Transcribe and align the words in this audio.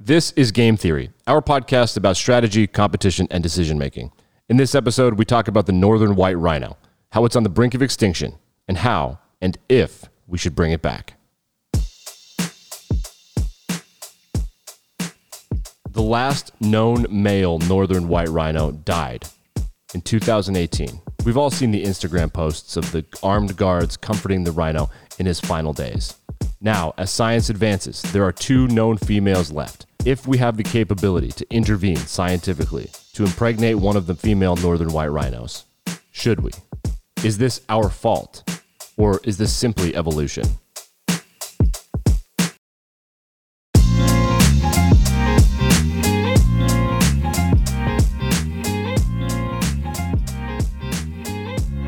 This 0.00 0.32
is 0.32 0.50
Game 0.50 0.76
Theory, 0.76 1.12
our 1.28 1.40
podcast 1.40 1.96
about 1.96 2.16
strategy, 2.16 2.66
competition, 2.66 3.28
and 3.30 3.44
decision 3.44 3.78
making. 3.78 4.10
In 4.48 4.56
this 4.56 4.74
episode, 4.74 5.14
we 5.14 5.24
talk 5.24 5.46
about 5.46 5.66
the 5.66 5.72
northern 5.72 6.16
white 6.16 6.36
rhino, 6.36 6.76
how 7.12 7.24
it's 7.24 7.36
on 7.36 7.44
the 7.44 7.48
brink 7.48 7.74
of 7.74 7.80
extinction, 7.80 8.34
and 8.66 8.78
how 8.78 9.20
and 9.40 9.56
if 9.68 10.06
we 10.26 10.36
should 10.36 10.56
bring 10.56 10.72
it 10.72 10.82
back. 10.82 11.14
The 15.88 16.02
last 16.02 16.50
known 16.60 17.06
male 17.08 17.60
northern 17.60 18.08
white 18.08 18.28
rhino 18.28 18.72
died 18.72 19.28
in 19.94 20.00
2018. 20.00 21.00
We've 21.24 21.38
all 21.38 21.50
seen 21.50 21.70
the 21.70 21.84
Instagram 21.84 22.32
posts 22.32 22.76
of 22.76 22.90
the 22.90 23.04
armed 23.22 23.56
guards 23.56 23.96
comforting 23.96 24.42
the 24.42 24.50
rhino 24.50 24.90
in 25.20 25.26
his 25.26 25.38
final 25.38 25.72
days. 25.72 26.16
Now, 26.64 26.94
as 26.96 27.10
science 27.10 27.50
advances, 27.50 28.00
there 28.00 28.24
are 28.24 28.32
two 28.32 28.66
known 28.68 28.96
females 28.96 29.52
left. 29.52 29.84
If 30.06 30.26
we 30.26 30.38
have 30.38 30.56
the 30.56 30.62
capability 30.62 31.28
to 31.32 31.46
intervene 31.50 31.98
scientifically 31.98 32.90
to 33.12 33.24
impregnate 33.24 33.76
one 33.76 33.98
of 33.98 34.06
the 34.06 34.14
female 34.14 34.56
northern 34.56 34.90
white 34.90 35.08
rhinos, 35.08 35.66
should 36.10 36.40
we? 36.40 36.52
Is 37.22 37.36
this 37.36 37.60
our 37.68 37.90
fault? 37.90 38.50
Or 38.96 39.20
is 39.24 39.36
this 39.36 39.54
simply 39.54 39.94
evolution? 39.94 40.44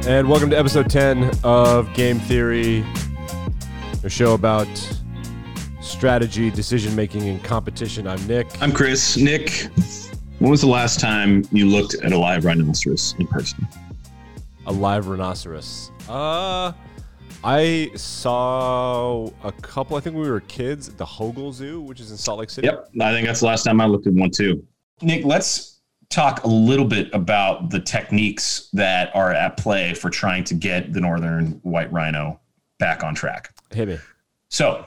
And 0.07 0.29
welcome 0.29 0.51
to 0.51 0.59
episode 0.59 0.91
10 0.91 1.31
of 1.45 1.95
Game 1.95 2.19
Theory, 2.19 2.85
a 4.07 4.09
show 4.09 4.35
about 4.35 4.69
strategy, 5.81 6.49
decision 6.49 6.95
making, 6.95 7.29
and 7.29 7.43
competition. 7.43 8.07
I'm 8.07 8.25
Nick. 8.29 8.47
I'm 8.63 8.71
Chris. 8.71 9.17
Nick, 9.17 9.69
when 10.39 10.49
was 10.49 10.61
the 10.61 10.69
last 10.69 11.01
time 11.01 11.45
you 11.51 11.67
looked 11.67 11.95
at 11.95 12.13
a 12.13 12.17
live 12.17 12.45
rhinoceros 12.45 13.17
in 13.19 13.27
person? 13.27 13.67
A 14.67 14.73
live 14.73 15.09
rhinoceros. 15.09 15.91
Uh, 16.09 16.73
I 17.43 17.91
saw 17.97 19.29
a 19.43 19.51
couple. 19.51 19.97
I 19.97 20.01
think 20.01 20.15
we 20.15 20.31
were 20.31 20.41
kids 20.41 20.89
at 20.89 20.97
the 20.97 21.05
Hogle 21.05 21.53
Zoo, 21.53 21.81
which 21.81 21.99
is 21.99 22.13
in 22.13 22.17
Salt 22.17 22.39
Lake 22.39 22.51
City. 22.51 22.69
Yep, 22.69 22.91
I 23.01 23.11
think 23.11 23.27
that's 23.27 23.41
the 23.41 23.47
last 23.47 23.65
time 23.65 23.81
I 23.81 23.87
looked 23.87 24.07
at 24.07 24.13
one 24.13 24.31
too. 24.31 24.65
Nick, 25.03 25.25
let's 25.25 25.81
talk 26.11 26.45
a 26.45 26.49
little 26.49 26.87
bit 26.87 27.13
about 27.13 27.71
the 27.71 27.81
techniques 27.81 28.69
that 28.73 29.15
are 29.17 29.33
at 29.33 29.57
play 29.57 29.95
for 29.95 30.11
trying 30.11 30.45
to 30.45 30.55
get 30.55 30.93
the 30.93 31.01
northern 31.01 31.59
white 31.65 31.93
rhino 31.93 32.39
back 32.79 33.03
on 33.03 33.13
track. 33.13 33.53
Hit 33.73 33.89
me. 33.89 33.99
So, 34.49 34.87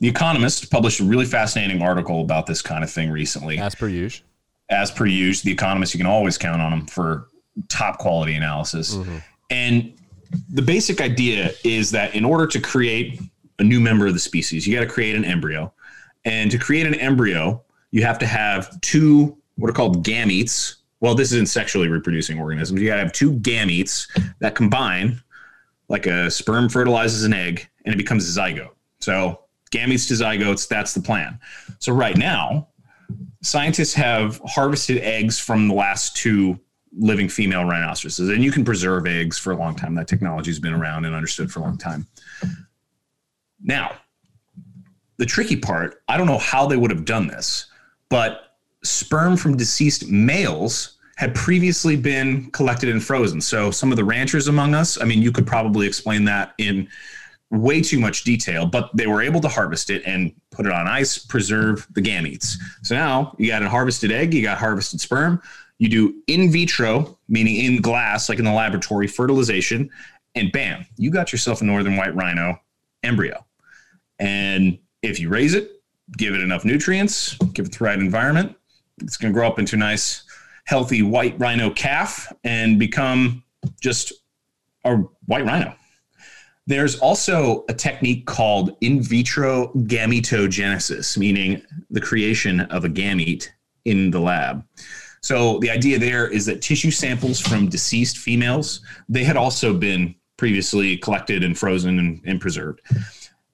The 0.00 0.08
Economist 0.08 0.70
published 0.70 1.00
a 1.00 1.04
really 1.04 1.24
fascinating 1.24 1.82
article 1.82 2.22
about 2.22 2.46
this 2.46 2.62
kind 2.62 2.84
of 2.84 2.90
thing 2.90 3.10
recently. 3.10 3.58
As 3.58 3.74
per 3.74 3.88
usual. 3.88 4.26
As 4.68 4.90
per 4.90 5.06
usual, 5.06 5.48
The 5.48 5.52
Economist, 5.52 5.94
you 5.94 5.98
can 5.98 6.06
always 6.06 6.38
count 6.38 6.62
on 6.62 6.70
them 6.70 6.86
for 6.86 7.28
top 7.68 7.98
quality 7.98 8.34
analysis. 8.34 8.94
Mm-hmm. 8.94 9.16
And 9.50 9.92
the 10.50 10.62
basic 10.62 11.00
idea 11.00 11.52
is 11.64 11.90
that 11.90 12.14
in 12.14 12.24
order 12.24 12.46
to 12.46 12.60
create 12.60 13.20
a 13.58 13.64
new 13.64 13.80
member 13.80 14.06
of 14.06 14.14
the 14.14 14.20
species, 14.20 14.66
you 14.66 14.74
got 14.74 14.80
to 14.80 14.90
create 14.90 15.16
an 15.16 15.24
embryo. 15.24 15.72
And 16.24 16.50
to 16.50 16.58
create 16.58 16.86
an 16.86 16.94
embryo, 16.94 17.62
you 17.90 18.02
have 18.04 18.18
to 18.20 18.26
have 18.26 18.80
two 18.80 19.36
what 19.56 19.68
are 19.68 19.74
called 19.74 20.04
gametes. 20.04 20.76
Well, 21.00 21.14
this 21.14 21.32
isn't 21.32 21.48
sexually 21.48 21.88
reproducing 21.88 22.38
organisms. 22.38 22.80
You 22.80 22.88
got 22.88 22.96
to 22.96 23.02
have 23.02 23.12
two 23.12 23.32
gametes 23.34 24.06
that 24.38 24.54
combine, 24.54 25.20
like 25.90 26.06
a 26.06 26.30
sperm 26.30 26.68
fertilizes 26.68 27.24
an 27.24 27.34
egg, 27.34 27.68
and 27.84 27.92
it 27.92 27.98
becomes 27.98 28.24
a 28.24 28.40
zygote. 28.40 28.70
So 29.00 29.40
gametes 29.72 30.06
to 30.08 30.14
zygotes, 30.14 30.66
that's 30.68 30.94
the 30.94 31.02
plan. 31.02 31.38
So 31.80 31.92
right 31.92 32.16
now, 32.16 32.68
scientists 33.42 33.92
have 33.94 34.40
harvested 34.46 34.98
eggs 34.98 35.38
from 35.38 35.66
the 35.68 35.74
last 35.74 36.16
two 36.16 36.58
living 36.96 37.28
female 37.28 37.64
rhinoceroses, 37.64 38.30
and 38.30 38.42
you 38.42 38.52
can 38.52 38.64
preserve 38.64 39.06
eggs 39.06 39.36
for 39.36 39.52
a 39.52 39.56
long 39.56 39.74
time. 39.74 39.96
That 39.96 40.06
technology 40.06 40.50
has 40.50 40.60
been 40.60 40.72
around 40.72 41.06
and 41.06 41.14
understood 41.14 41.50
for 41.50 41.58
a 41.58 41.62
long 41.64 41.76
time. 41.76 42.06
Now, 43.60 43.96
the 45.16 45.26
tricky 45.26 45.56
part, 45.56 46.02
I 46.08 46.16
don't 46.16 46.28
know 46.28 46.38
how 46.38 46.66
they 46.66 46.76
would 46.76 46.90
have 46.92 47.04
done 47.04 47.26
this, 47.26 47.66
but 48.08 48.56
sperm 48.84 49.36
from 49.36 49.56
deceased 49.56 50.08
males 50.08 50.98
had 51.20 51.34
previously 51.34 51.96
been 51.96 52.50
collected 52.52 52.88
and 52.88 53.04
frozen. 53.04 53.42
So 53.42 53.70
some 53.70 53.92
of 53.92 53.98
the 53.98 54.04
ranchers 54.04 54.48
among 54.48 54.74
us, 54.74 54.98
I 54.98 55.04
mean, 55.04 55.20
you 55.20 55.30
could 55.30 55.46
probably 55.46 55.86
explain 55.86 56.24
that 56.24 56.54
in 56.56 56.88
way 57.50 57.82
too 57.82 57.98
much 57.98 58.24
detail, 58.24 58.64
but 58.64 58.88
they 58.94 59.06
were 59.06 59.20
able 59.20 59.38
to 59.42 59.48
harvest 59.48 59.90
it 59.90 60.02
and 60.06 60.32
put 60.50 60.64
it 60.64 60.72
on 60.72 60.88
ice, 60.88 61.18
preserve 61.18 61.86
the 61.90 62.00
gametes. 62.00 62.54
So 62.82 62.94
now 62.94 63.36
you 63.36 63.48
got 63.48 63.62
a 63.62 63.68
harvested 63.68 64.10
egg, 64.10 64.32
you 64.32 64.40
got 64.40 64.56
harvested 64.56 64.98
sperm. 64.98 65.42
You 65.76 65.90
do 65.90 66.22
in 66.26 66.50
vitro, 66.50 67.18
meaning 67.28 67.56
in 67.56 67.82
glass, 67.82 68.30
like 68.30 68.38
in 68.38 68.46
the 68.46 68.52
laboratory, 68.52 69.06
fertilization, 69.06 69.90
and 70.34 70.50
bam, 70.52 70.86
you 70.96 71.10
got 71.10 71.32
yourself 71.32 71.60
a 71.60 71.64
northern 71.66 71.98
white 71.98 72.14
rhino 72.14 72.58
embryo. 73.02 73.44
And 74.18 74.78
if 75.02 75.20
you 75.20 75.28
raise 75.28 75.52
it, 75.52 75.82
give 76.16 76.32
it 76.32 76.40
enough 76.40 76.64
nutrients, 76.64 77.36
give 77.52 77.66
it 77.66 77.72
the 77.76 77.84
right 77.84 77.98
environment, 77.98 78.56
it's 79.02 79.18
going 79.18 79.34
to 79.34 79.38
grow 79.38 79.46
up 79.46 79.58
into 79.58 79.76
a 79.76 79.78
nice, 79.78 80.22
healthy 80.70 81.02
white 81.02 81.34
rhino 81.40 81.68
calf 81.68 82.32
and 82.44 82.78
become 82.78 83.42
just 83.80 84.12
a 84.84 84.98
white 85.26 85.44
rhino. 85.44 85.74
There's 86.68 86.96
also 87.00 87.64
a 87.68 87.74
technique 87.74 88.24
called 88.24 88.76
in 88.80 89.02
vitro 89.02 89.72
gametogenesis, 89.74 91.18
meaning 91.18 91.60
the 91.90 92.00
creation 92.00 92.60
of 92.60 92.84
a 92.84 92.88
gamete 92.88 93.48
in 93.84 94.12
the 94.12 94.20
lab. 94.20 94.64
So 95.22 95.58
the 95.58 95.70
idea 95.70 95.98
there 95.98 96.28
is 96.28 96.46
that 96.46 96.62
tissue 96.62 96.92
samples 96.92 97.40
from 97.40 97.68
deceased 97.68 98.18
females, 98.18 98.80
they 99.08 99.24
had 99.24 99.36
also 99.36 99.76
been 99.76 100.14
previously 100.36 100.96
collected 100.98 101.42
and 101.42 101.58
frozen 101.58 101.98
and, 101.98 102.20
and 102.24 102.40
preserved. 102.40 102.80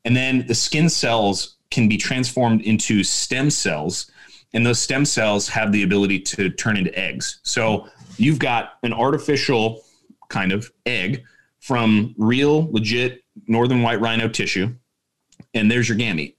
And 0.05 0.15
then 0.15 0.47
the 0.47 0.55
skin 0.55 0.91
cells 0.91 1.57
can 1.71 1.89
be 1.89 1.97
transformed 1.97 2.61
into 2.61 3.03
stem 3.03 3.49
cells 3.49 4.11
and 4.55 4.65
those 4.65 4.79
stem 4.79 5.05
cells 5.05 5.49
have 5.49 5.73
the 5.73 5.83
ability 5.83 6.21
to 6.21 6.51
turn 6.51 6.77
into 6.77 6.97
eggs. 6.99 7.41
So 7.43 7.89
you've 8.17 8.39
got 8.39 8.75
an 8.83 8.93
artificial 8.93 9.83
kind 10.29 10.53
of 10.53 10.71
egg 10.87 11.25
from 11.61 12.15
real, 12.17 12.71
legit 12.73 13.23
northern 13.47 13.83
white 13.83 14.01
rhino 14.01 14.29
tissue, 14.29 14.75
and 15.55 15.71
there's 15.71 15.89
your 15.89 15.99
gamete. 15.99 16.35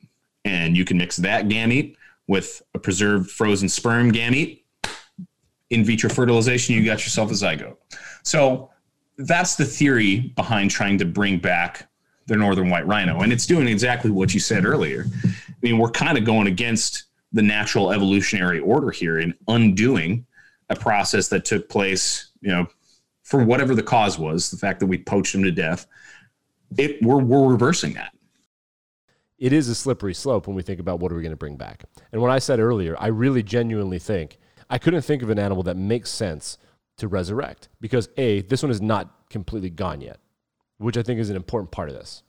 And 0.46 0.78
you 0.78 0.86
can 0.86 0.98
mix 0.98 1.18
that 1.18 1.48
gamete 1.48 1.96
with 2.28 2.62
a 2.74 2.80
preserved 2.80 3.30
frozen 3.30 3.70
sperm 3.70 4.12
gamete. 4.12 4.64
In 5.70 5.84
vitro 5.84 6.10
fertilization, 6.10 6.76
you 6.76 6.86
got 6.86 7.04
yourself 7.04 7.30
a 7.30 7.34
zygote. 7.34 7.76
So 8.24 8.70
that's 9.18 9.56
the 9.56 9.66
theory 9.66 10.32
behind 10.36 10.72
trying 10.72 10.98
to 11.00 11.06
bring 11.06 11.40
back 11.40 11.90
the 12.28 12.38
northern 12.38 12.70
white 12.70 12.88
rhino. 12.88 13.22
And 13.22 13.34
it's 13.34 13.46
doing 13.46 13.68
exactly 13.68 14.12
what 14.12 14.34
you 14.34 14.40
said 14.40 14.66
earlier. 14.66 15.06
I 15.26 15.54
mean, 15.62 15.78
we're 15.78 15.92
kind 15.92 16.18
of 16.18 16.24
going 16.24 16.48
against 16.48 17.04
the 17.32 17.42
natural 17.42 17.92
evolutionary 17.92 18.60
order 18.60 18.92
here 18.92 19.20
in 19.20 19.34
undoing 19.48 20.26
a 20.70 20.76
process 20.76 21.28
that 21.30 21.46
took 21.46 21.70
place, 21.70 22.32
you 22.42 22.50
know, 22.50 22.68
for 23.24 23.44
whatever 23.44 23.76
the 23.76 23.84
cause 23.84 24.18
was, 24.18 24.50
the 24.50 24.58
fact 24.58 24.80
that 24.80 24.86
we 24.86 24.98
poached 24.98 25.36
him 25.36 25.44
to 25.44 25.52
death, 25.52 25.86
it 26.78 27.02
we're 27.02 27.18
we're 27.18 27.52
reversing 27.52 27.94
that. 27.94 28.14
It 29.38 29.54
is 29.54 29.70
a 29.70 29.76
slippery 29.76 30.14
slope 30.14 30.48
when 30.48 30.56
we 30.56 30.64
think 30.64 30.80
about 30.80 31.00
what 31.00 31.12
are 31.12 31.16
we 31.16 31.22
going 31.22 31.32
to 31.32 31.38
bring 31.38 31.58
back. 31.58 31.84
And 32.12 32.22
when 32.22 32.32
I 32.32 32.40
said 32.40 32.60
earlier, 32.60 32.96
I 33.00 33.08
really 33.08 33.44
genuinely 33.44 34.00
think 34.00 34.40
I 34.70 34.78
couldn't 34.78 35.04
think 35.04 35.22
of 35.22 35.30
an 35.30 35.40
animal 35.40 35.64
that 35.64 35.78
makes 35.78 36.10
sense 36.10 36.58
to 36.98 37.08
resurrect 37.08 37.70
because 37.80 38.10
a 38.18 38.42
this 38.42 38.64
one 38.64 38.72
is 38.72 38.82
not 38.82 39.30
completely 39.30 39.70
gone 39.70 40.02
yet, 40.02 40.20
which 40.78 40.98
I 40.98 41.04
think 41.04 41.20
is 41.20 41.30
an 41.30 41.36
important 41.36 41.72
part 41.72 41.90
of 41.90 41.96
this. 41.96 42.24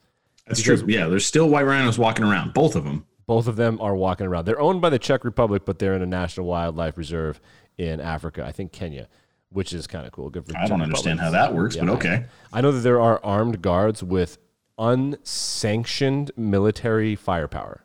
That's 0.47 0.61
because 0.61 0.83
true. 0.83 0.93
Yeah, 0.93 1.07
there's 1.07 1.27
still 1.27 1.49
white 1.49 1.67
rhinos 1.67 1.99
walking 1.99 2.25
around, 2.25 2.55
both 2.55 2.77
of 2.77 2.85
them. 2.85 3.07
Both 3.29 3.47
of 3.47 3.57
them 3.57 3.79
are 3.83 3.95
walking 3.95 4.27
around. 4.27 4.47
They're 4.47 4.59
owned 4.59 4.81
by 4.81 4.89
the 4.89 4.99
Czech 4.99 5.23
Republic, 5.23 5.67
but 5.67 5.79
they're 5.79 5.93
in 5.93 6.01
a 6.01 6.07
national 6.07 6.47
wildlife 6.47 6.97
reserve 6.97 7.43
in 7.77 8.01
Africa. 8.01 8.43
I 8.43 8.53
think 8.53 8.73
Kenya, 8.73 9.07
which 9.51 9.75
is 9.75 9.87
kind 9.87 10.07
of 10.07 10.13
cool. 10.13 10.31
Good 10.31 10.47
for. 10.47 10.57
I 10.57 10.67
don't 10.67 10.81
understand 10.81 11.21
how 11.21 11.31
that 11.33 11.55
works, 11.55 11.77
yeah, 11.77 11.85
but 11.85 11.93
okay. 11.97 12.25
I, 12.55 12.59
I 12.59 12.61
know 12.63 12.73
that 12.73 12.81
there 12.81 12.99
are 12.99 13.21
armed 13.23 13.61
guards 13.61 14.03
with 14.03 14.39
unsanctioned 14.79 16.31
military 16.39 17.15
firepower 17.17 17.85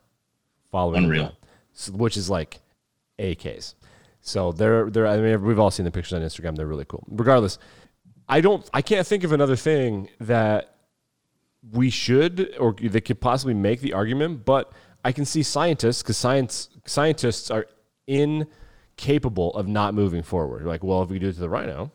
following 0.72 1.04
Unreal. 1.04 1.36
Them, 1.88 1.98
which 1.98 2.16
is 2.16 2.30
like 2.30 2.62
a 3.19 3.36
case. 3.36 3.75
So 4.22 4.54
they're 4.54 4.90
they're. 4.90 5.07
I 5.07 5.18
mean, 5.18 5.44
we've 5.44 5.60
all 5.60 5.72
seen 5.72 5.84
the 5.84 5.92
pictures 5.92 6.13
on 6.13 6.22
Instagram. 6.22 6.56
They're 6.56 6.66
really 6.66 6.86
cool. 6.86 7.04
Regardless, 7.10 7.60
I 8.30 8.40
don't. 8.40 8.69
I 8.74 8.81
can't 8.81 9.06
think 9.06 9.25
of 9.25 9.34
another 9.34 9.57
thing 9.57 10.07
that 10.22 10.78
we 11.74 11.90
should 11.90 12.56
or 12.57 12.72
they 12.72 13.01
could 13.01 13.19
possibly 13.19 13.54
make 13.54 13.81
the 13.81 13.92
argument, 13.92 14.45
but 14.45 14.72
I 15.04 15.12
can 15.12 15.26
see 15.26 15.44
scientists 15.44 16.02
because 16.02 16.18
science 16.18 16.70
scientists 16.86 17.52
are 17.52 17.66
incapable 18.08 19.54
of 19.56 19.68
not 19.68 19.94
moving 19.94 20.24
forward. 20.24 20.66
Like, 20.66 20.84
well, 20.84 21.02
if 21.04 21.10
we 21.10 21.20
do 21.20 21.30
it 21.30 21.34
to 21.34 21.40
the 21.40 21.50
rhino, 21.50 21.92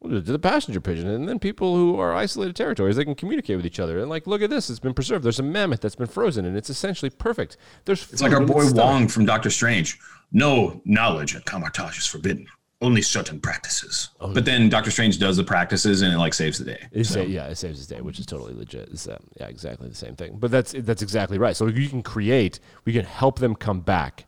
we'll 0.00 0.12
do 0.12 0.16
it 0.18 0.26
to 0.26 0.32
the 0.32 0.38
passenger 0.38 0.80
pigeon, 0.80 1.08
and 1.08 1.28
then 1.28 1.38
people 1.38 1.74
who 1.76 1.98
are 1.98 2.14
isolated 2.14 2.54
territories 2.54 2.96
they 2.96 3.04
can 3.04 3.14
communicate 3.14 3.56
with 3.56 3.66
each 3.66 3.80
other. 3.80 3.98
And 3.98 4.08
like, 4.08 4.26
look 4.26 4.42
at 4.42 4.50
this, 4.50 4.70
it's 4.70 4.78
been 4.78 4.94
preserved. 4.94 5.24
There's 5.24 5.40
a 5.40 5.44
mammoth 5.44 5.80
that's 5.80 5.96
been 5.96 6.06
frozen, 6.06 6.44
and 6.44 6.56
it's 6.56 6.70
essentially 6.70 7.10
perfect. 7.10 7.56
There's 7.84 8.12
it's 8.12 8.22
like 8.22 8.32
our 8.32 8.44
boy 8.44 8.70
Wong 8.72 9.08
from 9.08 9.24
Doctor 9.24 9.50
Strange. 9.50 9.98
No 10.32 10.80
knowledge 10.84 11.36
at 11.36 11.44
Kamar-Taj 11.44 11.98
is 11.98 12.06
forbidden. 12.06 12.46
Only 12.82 13.02
certain 13.02 13.40
practices. 13.40 14.10
Oh, 14.20 14.34
but 14.34 14.44
then 14.44 14.68
Doctor 14.68 14.90
Strange 14.90 15.18
does 15.18 15.36
the 15.36 15.44
practices, 15.44 16.02
and 16.02 16.12
it 16.12 16.18
like 16.18 16.34
saves 16.34 16.58
the 16.58 16.64
day. 16.64 16.86
It 16.92 17.04
so. 17.04 17.14
sa- 17.14 17.22
yeah, 17.22 17.46
it 17.46 17.56
saves 17.56 17.78
his 17.78 17.86
day, 17.86 18.00
which 18.00 18.18
is 18.18 18.26
totally 18.26 18.52
legit. 18.52 18.88
It's, 18.90 19.08
um, 19.08 19.24
yeah, 19.40 19.46
exactly 19.46 19.88
the 19.88 19.94
same 19.94 20.16
thing. 20.16 20.36
But 20.38 20.50
that's 20.50 20.74
that's 20.76 21.00
exactly 21.00 21.38
right. 21.38 21.56
So 21.56 21.66
you 21.66 21.88
can 21.88 22.02
create, 22.02 22.60
we 22.84 22.92
can 22.92 23.04
help 23.04 23.38
them 23.38 23.54
come 23.54 23.80
back. 23.80 24.26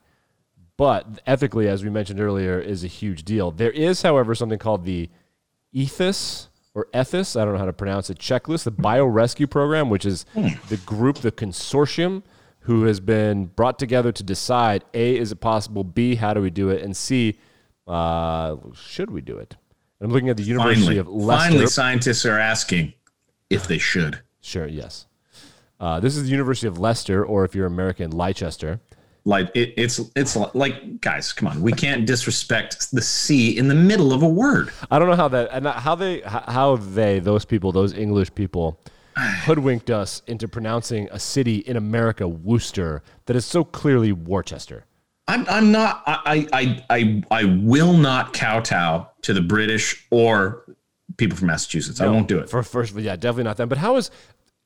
But 0.77 1.21
ethically, 1.27 1.69
as 1.69 1.83
we 1.83 1.91
mentioned 1.91 2.21
earlier, 2.21 2.59
is 2.61 2.85
a 2.85 2.87
huge 2.89 3.25
deal. 3.25 3.51
There 3.51 3.71
is, 3.71 4.03
however, 4.03 4.35
something 4.35 4.59
called 4.59 4.85
the 4.85 5.11
ethos 5.73 6.49
or 6.75 6.89
ethos, 6.95 7.37
I 7.37 7.45
don't 7.45 7.55
know 7.55 7.59
how 7.59 7.65
to 7.65 7.73
pronounce 7.73 8.11
it, 8.11 8.19
checklist, 8.19 8.65
the 8.65 8.73
biorescue 8.73 9.49
program, 9.49 9.89
which 9.89 10.05
is 10.05 10.27
hmm. 10.35 10.49
the 10.69 10.77
group, 10.77 11.19
the 11.19 11.33
consortium 11.33 12.23
who 12.61 12.85
has 12.85 13.01
been 13.01 13.47
brought 13.47 13.79
together 13.79 14.13
to 14.13 14.23
decide 14.23 14.85
A, 14.93 15.17
is 15.17 15.33
it 15.33 15.37
possible? 15.37 15.85
B, 15.85 16.17
how 16.17 16.35
do 16.35 16.43
we 16.43 16.51
do 16.51 16.69
it? 16.69 16.83
And 16.83 16.95
C, 16.95 17.39
uh, 17.87 18.57
should 18.75 19.11
we 19.11 19.21
do 19.21 19.39
it? 19.39 19.57
I'm 20.01 20.11
looking 20.11 20.29
at 20.29 20.37
the 20.37 20.43
University 20.43 20.83
finally, 20.83 20.99
of 20.99 21.09
Leicester. 21.09 21.49
Finally, 21.51 21.67
scientists 21.69 22.27
are 22.27 22.39
asking 22.39 22.93
if 23.49 23.67
they 23.67 23.79
should. 23.79 24.21
Sure, 24.41 24.67
yes. 24.67 25.07
Uh, 25.81 26.01
this 26.01 26.17
is 26.17 26.25
the 26.25 26.31
University 26.31 26.67
of 26.67 26.79
Leicester, 26.79 27.25
or 27.25 27.45
if 27.45 27.55
you're 27.55 27.67
American, 27.67 28.11
Leicester 28.11 28.81
like 29.27 29.51
it, 29.55 29.75
it's 29.77 30.01
it's 30.15 30.37
like 30.55 31.01
guys 31.01 31.33
come 31.33 31.49
on 31.49 31.61
we 31.61 31.73
can't 31.73 32.07
disrespect 32.07 32.91
the 32.93 33.03
c 33.03 33.59
in 33.59 33.67
the 33.69 33.75
middle 33.75 34.13
of 34.13 34.23
a 34.23 34.29
word 34.29 34.71
i 34.91 34.99
don't 34.99 35.09
know 35.09 35.17
how 35.17 35.29
that 35.29 35.49
and 35.53 35.67
how 35.67 35.95
they 35.95 36.21
how 36.21 36.77
they 36.77 37.19
those 37.19 37.45
people 37.45 37.73
those 37.73 37.93
english 37.93 38.33
people 38.35 38.81
hoodwinked 39.19 39.91
us 39.91 40.23
into 40.29 40.47
pronouncing 40.47 41.09
a 41.11 41.19
city 41.19 41.57
in 41.57 41.77
america 41.77 42.27
worcester 42.27 43.03
that 43.27 43.35
is 43.37 43.45
so 43.45 43.65
clearly 43.65 44.13
worcester 44.13 44.87
i'm, 45.29 45.47
I'm 45.49 45.73
not 45.73 46.03
I, 46.07 46.47
I 46.53 46.85
i 46.91 47.23
i 47.31 47.45
will 47.45 47.95
not 47.95 48.33
kowtow 48.33 49.09
to 49.23 49.35
the 49.35 49.41
british 49.41 50.07
or 50.11 50.65
people 51.17 51.37
from 51.37 51.49
massachusetts 51.49 52.01
no, 52.01 52.07
i 52.07 52.11
won't 52.11 52.29
do 52.29 52.39
it 52.39 52.49
for 52.51 52.63
first 52.63 52.95
yeah 52.95 53.17
definitely 53.17 53.45
not 53.45 53.57
them 53.57 53.69
but 53.69 53.79
how 53.79 53.97
is 53.97 54.11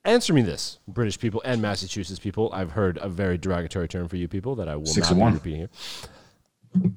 Answer 0.03 0.33
me 0.33 0.41
this, 0.41 0.79
British 0.87 1.19
people 1.19 1.43
and 1.45 1.61
Massachusetts 1.61 2.19
people. 2.19 2.49
I've 2.53 2.71
heard 2.71 2.97
a 3.01 3.07
very 3.07 3.37
derogatory 3.37 3.87
term 3.87 4.07
for 4.07 4.15
you 4.15 4.27
people 4.27 4.55
that 4.55 4.67
I 4.67 4.75
will 4.75 4.87
Six 4.87 5.11
not 5.11 5.17
be 5.29 5.33
repeating 5.33 5.59
here. 5.59 5.69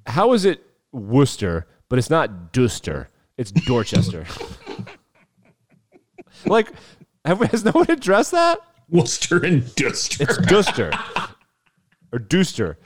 How 0.06 0.32
is 0.32 0.46
it 0.46 0.64
Worcester, 0.90 1.66
but 1.90 1.98
it's 1.98 2.08
not 2.08 2.54
Duster? 2.54 3.10
It's 3.36 3.50
Dorchester. 3.50 4.24
like, 6.46 6.72
have, 7.26 7.40
has 7.40 7.62
no 7.62 7.72
one 7.72 7.90
addressed 7.90 8.30
that? 8.30 8.60
Worcester 8.88 9.44
and 9.44 9.74
Duster. 9.74 10.24
It's 10.24 10.38
Duster 10.38 10.90
or 12.10 12.18
Dooster. 12.18 12.78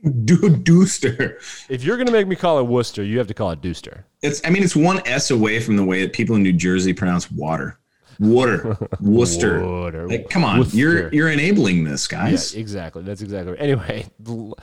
Dude, 0.24 0.64
Dooster. 0.64 1.38
If 1.68 1.82
you're 1.82 1.96
gonna 1.96 2.12
make 2.12 2.26
me 2.28 2.36
call 2.36 2.58
it 2.58 2.64
Worcester, 2.64 3.02
you 3.02 3.18
have 3.18 3.26
to 3.28 3.34
call 3.34 3.50
it 3.50 3.60
Dooster. 3.60 4.04
It's. 4.22 4.40
I 4.44 4.50
mean, 4.50 4.62
it's 4.62 4.76
one 4.76 5.00
S 5.06 5.30
away 5.30 5.60
from 5.60 5.76
the 5.76 5.84
way 5.84 6.02
that 6.02 6.12
people 6.12 6.36
in 6.36 6.42
New 6.42 6.52
Jersey 6.52 6.92
pronounce 6.92 7.30
water. 7.30 7.78
Water, 8.20 8.76
Worcester. 9.00 9.64
Water. 9.64 10.08
Like, 10.08 10.28
come 10.28 10.44
on, 10.44 10.58
Worcester. 10.58 10.76
you're 10.76 11.14
you're 11.14 11.30
enabling 11.30 11.84
this, 11.84 12.06
guys. 12.06 12.54
Yeah, 12.54 12.60
exactly. 12.60 13.02
That's 13.02 13.22
exactly 13.22 13.52
right. 13.52 13.60
Anyway, 13.60 14.06
the, 14.20 14.54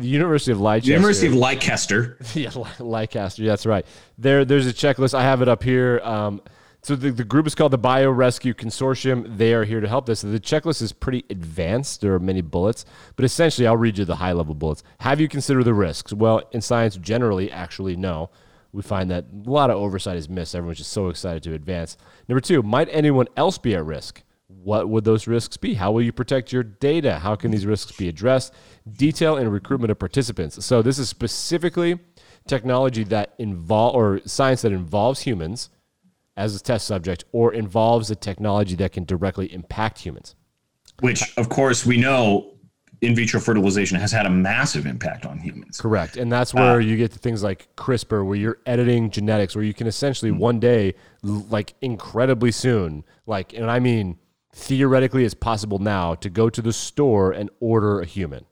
University 0.00 0.52
of 0.52 0.60
Leicester. 0.60 0.90
University 0.90 1.26
of 1.28 1.34
Leicester. 1.34 2.18
yeah, 2.34 2.50
Leicester. 2.78 3.44
That's 3.44 3.66
right. 3.66 3.86
There, 4.18 4.44
there's 4.44 4.66
a 4.66 4.72
checklist. 4.72 5.14
I 5.14 5.22
have 5.22 5.42
it 5.42 5.48
up 5.48 5.62
here. 5.62 6.00
Um, 6.04 6.40
so 6.84 6.94
the, 6.96 7.10
the 7.10 7.24
group 7.24 7.46
is 7.46 7.54
called 7.54 7.72
the 7.72 7.78
Biorescue 7.78 8.54
Consortium. 8.54 9.36
They 9.36 9.54
are 9.54 9.64
here 9.64 9.80
to 9.80 9.88
help 9.88 10.06
this. 10.06 10.20
The 10.22 10.38
checklist 10.38 10.82
is 10.82 10.92
pretty 10.92 11.24
advanced. 11.30 12.00
There 12.00 12.14
are 12.14 12.20
many 12.20 12.40
bullets, 12.40 12.84
but 13.16 13.24
essentially, 13.24 13.66
I'll 13.66 13.76
read 13.76 13.98
you 13.98 14.04
the 14.04 14.16
high 14.16 14.32
level 14.32 14.54
bullets. 14.54 14.82
Have 15.00 15.20
you 15.20 15.28
considered 15.28 15.64
the 15.64 15.74
risks? 15.74 16.12
Well, 16.12 16.42
in 16.52 16.60
science, 16.60 16.96
generally, 16.96 17.50
actually, 17.50 17.96
no 17.96 18.30
we 18.74 18.82
find 18.82 19.10
that 19.10 19.26
a 19.46 19.48
lot 19.48 19.70
of 19.70 19.76
oversight 19.76 20.16
is 20.16 20.28
missed. 20.28 20.54
Everyone's 20.54 20.78
just 20.78 20.92
so 20.92 21.08
excited 21.08 21.44
to 21.44 21.54
advance. 21.54 21.96
Number 22.28 22.40
two, 22.40 22.62
might 22.62 22.88
anyone 22.90 23.28
else 23.36 23.56
be 23.56 23.74
at 23.74 23.84
risk? 23.84 24.22
What 24.48 24.88
would 24.88 25.04
those 25.04 25.28
risks 25.28 25.56
be? 25.56 25.74
How 25.74 25.92
will 25.92 26.02
you 26.02 26.12
protect 26.12 26.52
your 26.52 26.64
data? 26.64 27.20
How 27.20 27.36
can 27.36 27.52
these 27.52 27.66
risks 27.66 27.92
be 27.92 28.08
addressed? 28.08 28.52
Detail 28.92 29.36
and 29.36 29.50
recruitment 29.50 29.92
of 29.92 29.98
participants. 29.98 30.64
So 30.64 30.82
this 30.82 30.98
is 30.98 31.08
specifically 31.08 32.00
technology 32.48 33.04
that 33.04 33.34
involve 33.38 33.94
or 33.94 34.20
science 34.26 34.62
that 34.62 34.72
involves 34.72 35.20
humans 35.20 35.70
as 36.36 36.56
a 36.56 36.62
test 36.62 36.86
subject 36.86 37.24
or 37.32 37.52
involves 37.52 38.10
a 38.10 38.16
technology 38.16 38.74
that 38.76 38.92
can 38.92 39.04
directly 39.04 39.52
impact 39.52 40.00
humans. 40.00 40.34
Which, 41.00 41.36
of 41.36 41.48
course, 41.48 41.84
we 41.84 41.96
know 41.96 42.54
in 43.00 43.14
vitro 43.14 43.40
fertilization 43.40 43.98
has 43.98 44.12
had 44.12 44.26
a 44.26 44.30
massive 44.30 44.86
impact 44.86 45.26
on 45.26 45.38
humans. 45.38 45.80
Correct. 45.80 46.16
And 46.16 46.32
that's 46.32 46.54
where 46.54 46.76
uh, 46.76 46.78
you 46.78 46.96
get 46.96 47.12
to 47.12 47.18
things 47.18 47.42
like 47.42 47.68
CRISPR, 47.76 48.24
where 48.24 48.36
you're 48.36 48.58
editing 48.66 49.10
genetics, 49.10 49.54
where 49.54 49.64
you 49.64 49.74
can 49.74 49.86
essentially 49.86 50.30
mm-hmm. 50.30 50.40
one 50.40 50.60
day, 50.60 50.94
like 51.22 51.74
incredibly 51.80 52.50
soon, 52.50 53.04
like, 53.26 53.52
and 53.52 53.70
I 53.70 53.78
mean 53.78 54.18
theoretically 54.54 55.24
it's 55.24 55.34
possible 55.34 55.80
now 55.80 56.14
to 56.14 56.30
go 56.30 56.48
to 56.48 56.62
the 56.62 56.72
store 56.72 57.32
and 57.32 57.50
order 57.60 58.00
a 58.00 58.06
human. 58.06 58.46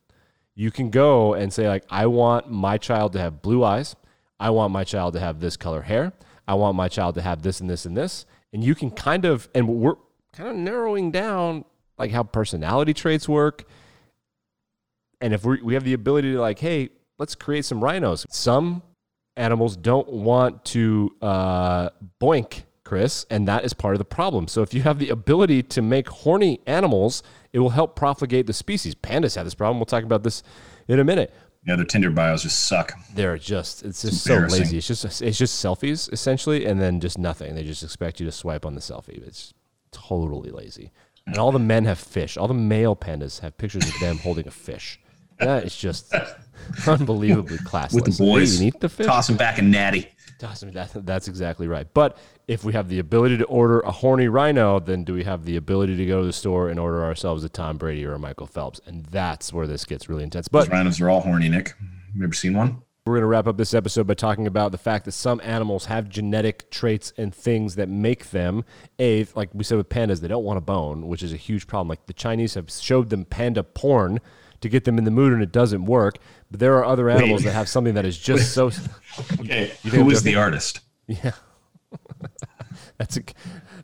You 0.54 0.70
can 0.70 0.90
go 0.90 1.32
and 1.34 1.52
say, 1.52 1.68
like, 1.68 1.84
I 1.88 2.06
want 2.06 2.50
my 2.50 2.76
child 2.76 3.12
to 3.14 3.20
have 3.20 3.40
blue 3.40 3.64
eyes. 3.64 3.96
I 4.38 4.50
want 4.50 4.72
my 4.72 4.84
child 4.84 5.14
to 5.14 5.20
have 5.20 5.40
this 5.40 5.56
color 5.56 5.82
hair. 5.82 6.12
I 6.46 6.54
want 6.54 6.76
my 6.76 6.88
child 6.88 7.14
to 7.16 7.22
have 7.22 7.42
this 7.42 7.60
and 7.60 7.68
this 7.68 7.86
and 7.86 7.96
this. 7.96 8.26
And 8.52 8.62
you 8.62 8.74
can 8.74 8.90
kind 8.90 9.24
of, 9.24 9.48
and 9.54 9.68
we're 9.68 9.94
kind 10.32 10.50
of 10.50 10.56
narrowing 10.56 11.10
down 11.10 11.64
like 11.98 12.10
how 12.10 12.22
personality 12.22 12.94
traits 12.94 13.28
work 13.28 13.64
and 15.22 15.32
if 15.32 15.44
we 15.44 15.74
have 15.74 15.84
the 15.84 15.92
ability 15.92 16.32
to 16.32 16.40
like, 16.40 16.58
hey, 16.58 16.90
let's 17.18 17.36
create 17.36 17.64
some 17.64 17.82
rhinos. 17.82 18.26
Some 18.28 18.82
animals 19.36 19.76
don't 19.76 20.08
want 20.08 20.64
to 20.66 21.14
uh, 21.22 21.90
boink, 22.20 22.64
Chris, 22.84 23.24
and 23.30 23.46
that 23.46 23.64
is 23.64 23.72
part 23.72 23.94
of 23.94 23.98
the 23.98 24.04
problem. 24.04 24.48
So 24.48 24.62
if 24.62 24.74
you 24.74 24.82
have 24.82 24.98
the 24.98 25.10
ability 25.10 25.62
to 25.62 25.80
make 25.80 26.08
horny 26.08 26.60
animals, 26.66 27.22
it 27.52 27.60
will 27.60 27.70
help 27.70 27.94
propagate 27.94 28.48
the 28.48 28.52
species. 28.52 28.96
Pandas 28.96 29.36
have 29.36 29.44
this 29.44 29.54
problem. 29.54 29.78
We'll 29.78 29.86
talk 29.86 30.02
about 30.02 30.24
this 30.24 30.42
in 30.88 30.98
a 30.98 31.04
minute. 31.04 31.32
Yeah, 31.64 31.76
their 31.76 31.84
Tinder 31.84 32.10
bios 32.10 32.42
just 32.42 32.64
suck. 32.66 32.92
They're 33.14 33.38
just 33.38 33.84
it's 33.84 34.02
just 34.02 34.14
it's 34.14 34.22
so 34.22 34.38
lazy. 34.38 34.78
It's 34.78 34.88
just 34.88 35.04
it's 35.22 35.38
just 35.38 35.64
selfies 35.64 36.12
essentially, 36.12 36.66
and 36.66 36.80
then 36.80 36.98
just 36.98 37.18
nothing. 37.18 37.54
They 37.54 37.62
just 37.62 37.82
expect 37.84 38.18
you 38.18 38.26
to 38.26 38.32
swipe 38.32 38.66
on 38.66 38.74
the 38.74 38.80
selfie. 38.80 39.24
It's 39.26 39.54
totally 39.92 40.50
lazy. 40.50 40.90
And 41.26 41.38
all 41.38 41.52
the 41.52 41.60
men 41.60 41.84
have 41.84 42.00
fish. 42.00 42.36
All 42.36 42.48
the 42.48 42.54
male 42.54 42.96
pandas 42.96 43.40
have 43.40 43.56
pictures 43.56 43.86
of 43.86 43.98
them 44.00 44.18
holding 44.18 44.48
a 44.48 44.50
fish. 44.50 44.98
That 45.38 45.64
is 45.64 45.76
just 45.76 46.12
unbelievably 46.86 47.58
classless. 47.58 47.94
With 47.94 48.04
the 48.06 48.16
boys, 48.18 48.60
you 48.60 48.72
the 48.80 48.88
fish? 48.88 49.06
toss 49.06 49.28
them 49.28 49.36
back 49.36 49.58
a 49.58 49.62
natty. 49.62 50.08
That, 50.42 51.06
that's 51.06 51.28
exactly 51.28 51.68
right. 51.68 51.86
But 51.94 52.18
if 52.48 52.64
we 52.64 52.72
have 52.72 52.88
the 52.88 52.98
ability 52.98 53.38
to 53.38 53.44
order 53.44 53.80
a 53.80 53.90
horny 53.90 54.28
rhino, 54.28 54.80
then 54.80 55.04
do 55.04 55.14
we 55.14 55.24
have 55.24 55.44
the 55.44 55.56
ability 55.56 55.96
to 55.96 56.06
go 56.06 56.20
to 56.20 56.26
the 56.26 56.32
store 56.32 56.68
and 56.68 56.78
order 56.78 57.04
ourselves 57.04 57.44
a 57.44 57.48
Tom 57.48 57.78
Brady 57.78 58.04
or 58.04 58.14
a 58.14 58.18
Michael 58.18 58.46
Phelps? 58.46 58.80
And 58.86 59.04
that's 59.06 59.52
where 59.52 59.66
this 59.66 59.84
gets 59.84 60.08
really 60.08 60.24
intense. 60.24 60.48
But 60.48 60.60
Those 60.60 60.68
rhinos 60.70 61.00
are 61.00 61.08
all 61.08 61.20
horny, 61.20 61.48
Nick. 61.48 61.74
You 62.14 62.24
ever 62.24 62.32
seen 62.32 62.54
one? 62.54 62.82
We're 63.04 63.14
going 63.14 63.22
to 63.22 63.26
wrap 63.26 63.48
up 63.48 63.56
this 63.56 63.74
episode 63.74 64.06
by 64.06 64.14
talking 64.14 64.46
about 64.46 64.70
the 64.70 64.78
fact 64.78 65.06
that 65.06 65.12
some 65.12 65.40
animals 65.42 65.86
have 65.86 66.08
genetic 66.08 66.70
traits 66.70 67.12
and 67.16 67.34
things 67.34 67.74
that 67.74 67.88
make 67.88 68.30
them 68.30 68.64
a 69.00 69.26
like 69.34 69.50
we 69.52 69.64
said 69.64 69.76
with 69.76 69.88
pandas, 69.88 70.20
they 70.20 70.28
don't 70.28 70.44
want 70.44 70.58
a 70.58 70.60
bone, 70.60 71.08
which 71.08 71.20
is 71.20 71.32
a 71.32 71.36
huge 71.36 71.66
problem. 71.66 71.88
Like 71.88 72.06
the 72.06 72.12
Chinese 72.12 72.54
have 72.54 72.70
showed 72.70 73.10
them 73.10 73.24
panda 73.24 73.64
porn 73.64 74.20
to 74.62 74.68
get 74.68 74.84
them 74.84 74.98
in 74.98 75.04
the 75.04 75.10
mood 75.10 75.32
and 75.32 75.42
it 75.42 75.52
doesn't 75.52 75.84
work. 75.84 76.18
But 76.50 76.60
there 76.60 76.74
are 76.78 76.84
other 76.84 77.10
animals 77.10 77.42
Wait. 77.42 77.46
that 77.46 77.52
have 77.52 77.68
something 77.68 77.94
that 77.94 78.04
is 78.04 78.18
just 78.18 78.52
so. 78.52 78.70
okay, 79.40 79.72
who 79.84 80.10
is 80.10 80.22
the 80.22 80.36
artist? 80.36 80.80
Yeah, 81.06 81.32
that's 82.98 83.16
a 83.16 83.22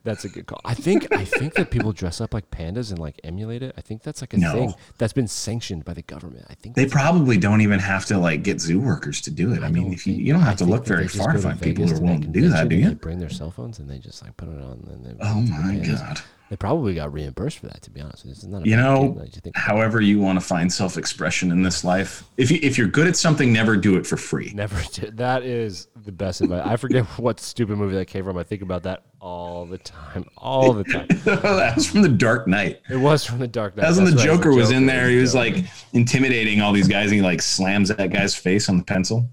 that's 0.04 0.24
a 0.24 0.28
good 0.28 0.46
call. 0.46 0.60
I 0.64 0.74
think 0.74 1.12
I 1.12 1.24
think 1.24 1.54
that 1.54 1.70
people 1.70 1.92
dress 1.92 2.20
up 2.20 2.32
like 2.32 2.50
pandas 2.50 2.90
and 2.90 2.98
like 2.98 3.20
emulate 3.24 3.62
it. 3.62 3.74
I 3.76 3.80
think 3.80 4.02
that's 4.02 4.22
like 4.22 4.32
a 4.34 4.38
no. 4.38 4.52
thing 4.52 4.74
that's 4.96 5.12
been 5.12 5.28
sanctioned 5.28 5.84
by 5.84 5.94
the 5.94 6.02
government. 6.02 6.46
I 6.48 6.54
think 6.54 6.76
they 6.76 6.86
probably 6.86 7.36
don't 7.36 7.60
even 7.60 7.80
have 7.80 8.06
to 8.06 8.18
like 8.18 8.42
get 8.42 8.60
zoo 8.60 8.80
workers 8.80 9.20
to 9.22 9.30
do 9.30 9.52
it. 9.52 9.62
I, 9.62 9.66
I 9.66 9.70
mean, 9.70 9.92
if 9.92 10.06
you 10.06 10.14
you 10.14 10.32
don't 10.32 10.42
have 10.42 10.54
I 10.54 10.56
to 10.56 10.64
look 10.64 10.86
very 10.86 11.08
far 11.08 11.32
to 11.32 11.38
find 11.38 11.60
people 11.60 11.86
who 11.86 11.96
are 11.96 12.00
willing 12.00 12.22
to 12.22 12.28
do 12.28 12.48
that, 12.48 12.68
do 12.68 12.76
you? 12.76 12.88
They 12.88 12.94
bring 12.94 13.18
their 13.18 13.30
cell 13.30 13.50
phones 13.50 13.78
and 13.78 13.90
they 13.90 13.98
just 13.98 14.22
like 14.22 14.36
put 14.36 14.48
it 14.48 14.62
on. 14.62 14.86
And 14.90 15.04
they 15.04 15.24
oh 15.24 15.40
my 15.40 15.76
god. 15.84 16.20
They 16.50 16.56
probably 16.56 16.94
got 16.94 17.12
reimbursed 17.12 17.58
for 17.58 17.66
that, 17.66 17.82
to 17.82 17.90
be 17.90 18.00
honest. 18.00 18.24
Is 18.24 18.46
not 18.46 18.64
you 18.64 18.74
know, 18.74 19.22
you 19.44 19.52
however 19.54 20.00
you 20.00 20.18
want 20.18 20.40
to 20.40 20.44
find 20.44 20.72
self-expression 20.72 21.52
in 21.52 21.62
this 21.62 21.84
life. 21.84 22.24
If 22.38 22.50
you 22.50 22.58
if 22.62 22.78
you're 22.78 22.88
good 22.88 23.06
at 23.06 23.16
something, 23.16 23.52
never 23.52 23.76
do 23.76 23.96
it 23.96 24.06
for 24.06 24.16
free. 24.16 24.52
Never. 24.54 24.80
Do, 24.92 25.10
that 25.10 25.42
is 25.42 25.88
the 26.04 26.12
best 26.12 26.40
advice. 26.40 26.62
I 26.64 26.76
forget 26.76 27.04
what 27.18 27.38
stupid 27.38 27.76
movie 27.76 27.96
that 27.96 28.06
came 28.06 28.24
from. 28.24 28.38
I 28.38 28.44
think 28.44 28.62
about 28.62 28.84
that 28.84 29.04
all 29.20 29.66
the 29.66 29.76
time, 29.76 30.24
all 30.38 30.72
the 30.72 30.84
time. 30.84 31.06
That's 31.24 31.86
from 31.86 32.00
the 32.00 32.08
Dark 32.08 32.46
Knight. 32.46 32.80
It 32.88 32.96
was 32.96 33.24
from 33.24 33.40
the 33.40 33.48
Dark 33.48 33.76
Knight. 33.76 33.82
That's 33.82 33.98
when 33.98 34.06
the 34.06 34.22
Joker, 34.22 34.54
was 34.54 34.70
in 34.70 34.86
there. 34.86 35.10
He 35.10 35.18
was 35.18 35.34
like 35.34 35.66
intimidating 35.92 36.62
all 36.62 36.72
these 36.72 36.88
guys, 36.88 37.06
and 37.06 37.16
he 37.16 37.20
like 37.20 37.42
slams 37.42 37.90
that 37.90 38.10
guy's 38.10 38.34
face 38.34 38.70
on 38.70 38.78
the 38.78 38.84
pencil. 38.84 39.28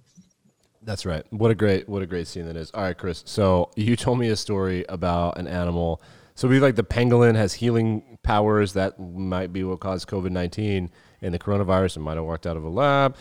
That's 0.86 1.06
right. 1.06 1.26
What 1.32 1.50
a 1.50 1.56
great 1.56 1.90
what 1.90 2.02
a 2.02 2.06
great 2.06 2.28
scene 2.28 2.46
that 2.46 2.56
is. 2.56 2.72
All 2.72 2.84
right, 2.84 2.98
Chris. 2.98 3.24
So 3.26 3.72
you 3.76 3.96
told 3.96 4.20
me 4.20 4.30
a 4.30 4.36
story 4.36 4.86
about 4.88 5.38
an 5.38 5.48
animal. 5.48 6.02
So 6.36 6.48
we 6.48 6.60
like 6.60 6.76
the 6.76 6.84
pangolin 6.84 7.36
has 7.36 7.54
healing 7.54 8.18
powers 8.22 8.74
that 8.74 9.00
might 9.00 9.54
be 9.54 9.64
what 9.64 9.80
caused 9.80 10.08
COVID 10.08 10.32
nineteen 10.32 10.92
and 11.22 11.34
the 11.34 11.40
coronavirus. 11.40 11.98
It 11.98 12.02
might 12.02 12.18
have 12.18 12.26
walked 12.26 12.46
out 12.46 12.58
of 12.58 12.64
a 12.64 12.70
lab. 12.70 13.16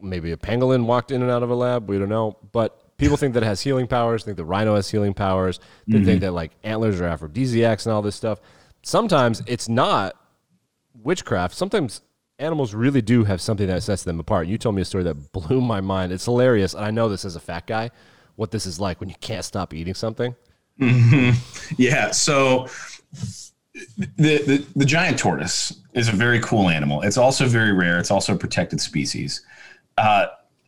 Maybe 0.00 0.32
a 0.32 0.36
pangolin 0.36 0.86
walked 0.86 1.10
in 1.10 1.22
and 1.22 1.30
out 1.30 1.42
of 1.42 1.50
a 1.50 1.54
lab. 1.54 1.88
We 1.88 1.98
don't 1.98 2.08
know. 2.08 2.38
But 2.52 2.96
people 2.96 3.16
think 3.16 3.34
that 3.34 3.42
it 3.42 3.46
has 3.46 3.60
healing 3.60 3.86
powers. 3.86 4.24
Think 4.24 4.36
the 4.36 4.44
rhino 4.44 4.74
has 4.74 4.90
healing 4.90 5.14
powers. 5.14 5.60
They 5.86 5.98
think 5.98 6.06
mm-hmm. 6.06 6.18
that 6.20 6.32
like 6.32 6.52
antlers 6.62 7.00
are 7.00 7.06
aphrodisiacs 7.06 7.86
and 7.86 7.92
all 7.92 8.02
this 8.02 8.16
stuff. 8.16 8.40
Sometimes 8.82 9.42
it's 9.46 9.68
not 9.68 10.16
witchcraft. 11.02 11.54
Sometimes 11.54 12.00
animals 12.38 12.74
really 12.74 13.02
do 13.02 13.24
have 13.24 13.40
something 13.40 13.66
that 13.66 13.82
sets 13.82 14.02
them 14.02 14.18
apart. 14.18 14.46
You 14.46 14.58
told 14.58 14.74
me 14.74 14.82
a 14.82 14.84
story 14.84 15.04
that 15.04 15.32
blew 15.32 15.60
my 15.60 15.80
mind. 15.80 16.12
It's 16.12 16.24
hilarious, 16.24 16.74
and 16.74 16.84
I 16.84 16.90
know 16.90 17.08
this 17.08 17.24
as 17.24 17.36
a 17.36 17.40
fat 17.40 17.66
guy, 17.66 17.90
what 18.36 18.50
this 18.50 18.66
is 18.66 18.80
like 18.80 19.00
when 19.00 19.08
you 19.08 19.14
can't 19.20 19.44
stop 19.44 19.74
eating 19.74 19.94
something. 19.94 20.34
Yeah. 21.78 22.10
So 22.10 22.68
the, 23.96 24.10
the 24.16 24.66
the 24.76 24.84
giant 24.84 25.18
tortoise 25.18 25.80
is 25.94 26.08
a 26.08 26.12
very 26.12 26.40
cool 26.40 26.68
animal. 26.68 27.02
It's 27.02 27.16
also 27.16 27.46
very 27.46 27.72
rare. 27.72 27.98
It's 27.98 28.10
also 28.10 28.34
a 28.34 28.36
protected 28.38 28.80
species. 28.80 29.42
Uh, 29.96 30.26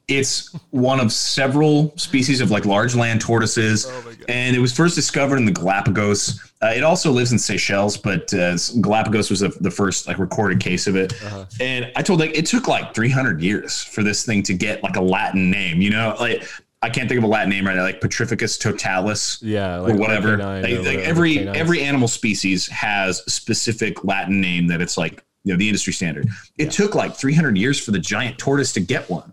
it's 0.08 0.54
one 0.70 1.00
of 1.00 1.12
several 1.12 1.92
species 1.98 2.40
of 2.40 2.52
like 2.52 2.64
large 2.64 2.94
land 2.94 3.20
tortoises, 3.20 3.86
and 4.28 4.54
it 4.54 4.60
was 4.60 4.72
first 4.72 4.94
discovered 4.94 5.36
in 5.36 5.44
the 5.44 5.52
Galapagos. 5.52 6.40
Uh, 6.62 6.68
it 6.68 6.84
also 6.84 7.10
lives 7.10 7.32
in 7.32 7.38
Seychelles, 7.38 7.96
but 7.96 8.32
uh, 8.32 8.56
Galapagos 8.80 9.30
was 9.30 9.40
the, 9.40 9.48
the 9.60 9.70
first 9.70 10.06
like 10.06 10.18
recorded 10.18 10.60
case 10.60 10.86
of 10.86 10.94
it. 10.96 11.12
And 11.60 11.90
I 11.96 12.02
told 12.02 12.20
like 12.20 12.36
it 12.38 12.46
took 12.46 12.68
like 12.68 12.94
300 12.94 13.42
years 13.42 13.82
for 13.82 14.04
this 14.04 14.24
thing 14.24 14.44
to 14.44 14.54
get 14.54 14.82
like 14.84 14.96
a 14.96 15.02
Latin 15.02 15.50
name. 15.50 15.80
You 15.82 15.90
know, 15.90 16.16
like 16.20 16.44
I 16.82 16.90
can't 16.90 17.08
think 17.08 17.18
of 17.18 17.24
a 17.24 17.28
Latin 17.28 17.50
name 17.50 17.66
right 17.66 17.74
now, 17.76 17.82
like 17.82 18.00
Petrificus 18.00 18.60
totalis 18.60 19.42
Yeah, 19.42 19.78
or 19.80 19.96
whatever. 19.96 20.36
Like, 20.36 20.64
or 20.64 20.82
like 20.82 20.98
every 20.98 21.36
canines. 21.36 21.56
every 21.56 21.82
animal 21.82 22.06
species 22.08 22.68
has 22.68 23.22
a 23.26 23.30
specific 23.30 24.04
Latin 24.04 24.40
name 24.40 24.66
that 24.68 24.80
it's 24.80 24.96
like 24.98 25.24
you 25.44 25.52
know 25.52 25.58
the 25.58 25.68
industry 25.68 25.92
standard. 25.92 26.28
It 26.58 26.70
took 26.70 26.94
like 26.94 27.14
300 27.14 27.56
years 27.56 27.80
for 27.80 27.92
the 27.92 27.98
giant 27.98 28.38
tortoise 28.38 28.72
to 28.74 28.80
get 28.80 29.08
one. 29.08 29.32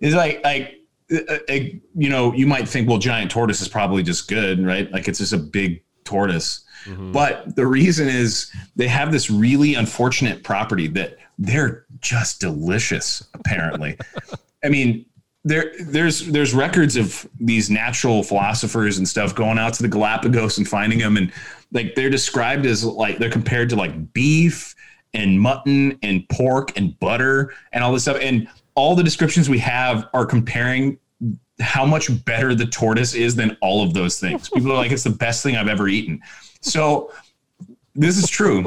It's 0.00 0.14
like 0.14 0.42
like 0.44 0.76
uh, 1.12 1.38
uh, 1.48 1.52
you 1.96 2.08
know 2.08 2.32
you 2.32 2.46
might 2.46 2.68
think 2.68 2.88
well 2.88 2.98
giant 2.98 3.30
tortoise 3.30 3.60
is 3.60 3.68
probably 3.68 4.02
just 4.02 4.28
good 4.28 4.64
right 4.64 4.90
like 4.92 5.08
it's 5.08 5.18
just 5.18 5.32
a 5.32 5.38
big 5.38 5.82
tortoise. 6.04 6.64
But 7.12 7.56
the 7.56 7.66
reason 7.66 8.08
is 8.08 8.50
they 8.74 8.88
have 8.88 9.12
this 9.12 9.28
really 9.28 9.74
unfortunate 9.74 10.42
property 10.42 10.86
that 10.88 11.18
they're 11.38 11.84
just 12.00 12.40
delicious 12.40 13.22
apparently. 13.34 13.98
I 14.64 14.68
mean, 14.68 15.04
there 15.44 15.72
there's 15.80 16.26
there's 16.26 16.52
records 16.54 16.96
of 16.96 17.26
these 17.38 17.70
natural 17.70 18.22
philosophers 18.22 18.98
and 18.98 19.08
stuff 19.08 19.34
going 19.34 19.58
out 19.58 19.72
to 19.74 19.82
the 19.82 19.88
Galapagos 19.88 20.58
and 20.58 20.68
finding 20.68 20.98
them 20.98 21.16
and 21.16 21.32
like 21.72 21.94
they're 21.94 22.10
described 22.10 22.66
as 22.66 22.84
like 22.84 23.18
they're 23.18 23.30
compared 23.30 23.68
to 23.70 23.76
like 23.76 24.12
beef 24.12 24.74
and 25.14 25.40
mutton 25.40 25.98
and 26.02 26.28
pork 26.28 26.76
and 26.76 26.98
butter 27.00 27.54
and 27.72 27.82
all 27.82 27.92
this 27.92 28.02
stuff 28.02 28.18
and 28.20 28.48
all 28.74 28.94
the 28.94 29.02
descriptions 29.02 29.48
we 29.48 29.58
have 29.58 30.08
are 30.12 30.26
comparing 30.26 30.98
how 31.60 31.84
much 31.84 32.24
better 32.24 32.54
the 32.54 32.66
tortoise 32.66 33.14
is 33.14 33.34
than 33.34 33.56
all 33.60 33.82
of 33.82 33.94
those 33.94 34.18
things. 34.18 34.48
People 34.54 34.72
are 34.72 34.76
like 34.76 34.92
it's 34.92 35.04
the 35.04 35.10
best 35.10 35.42
thing 35.42 35.56
I've 35.56 35.68
ever 35.68 35.88
eaten. 35.88 36.20
So 36.60 37.12
this 37.94 38.18
is 38.18 38.28
true. 38.28 38.66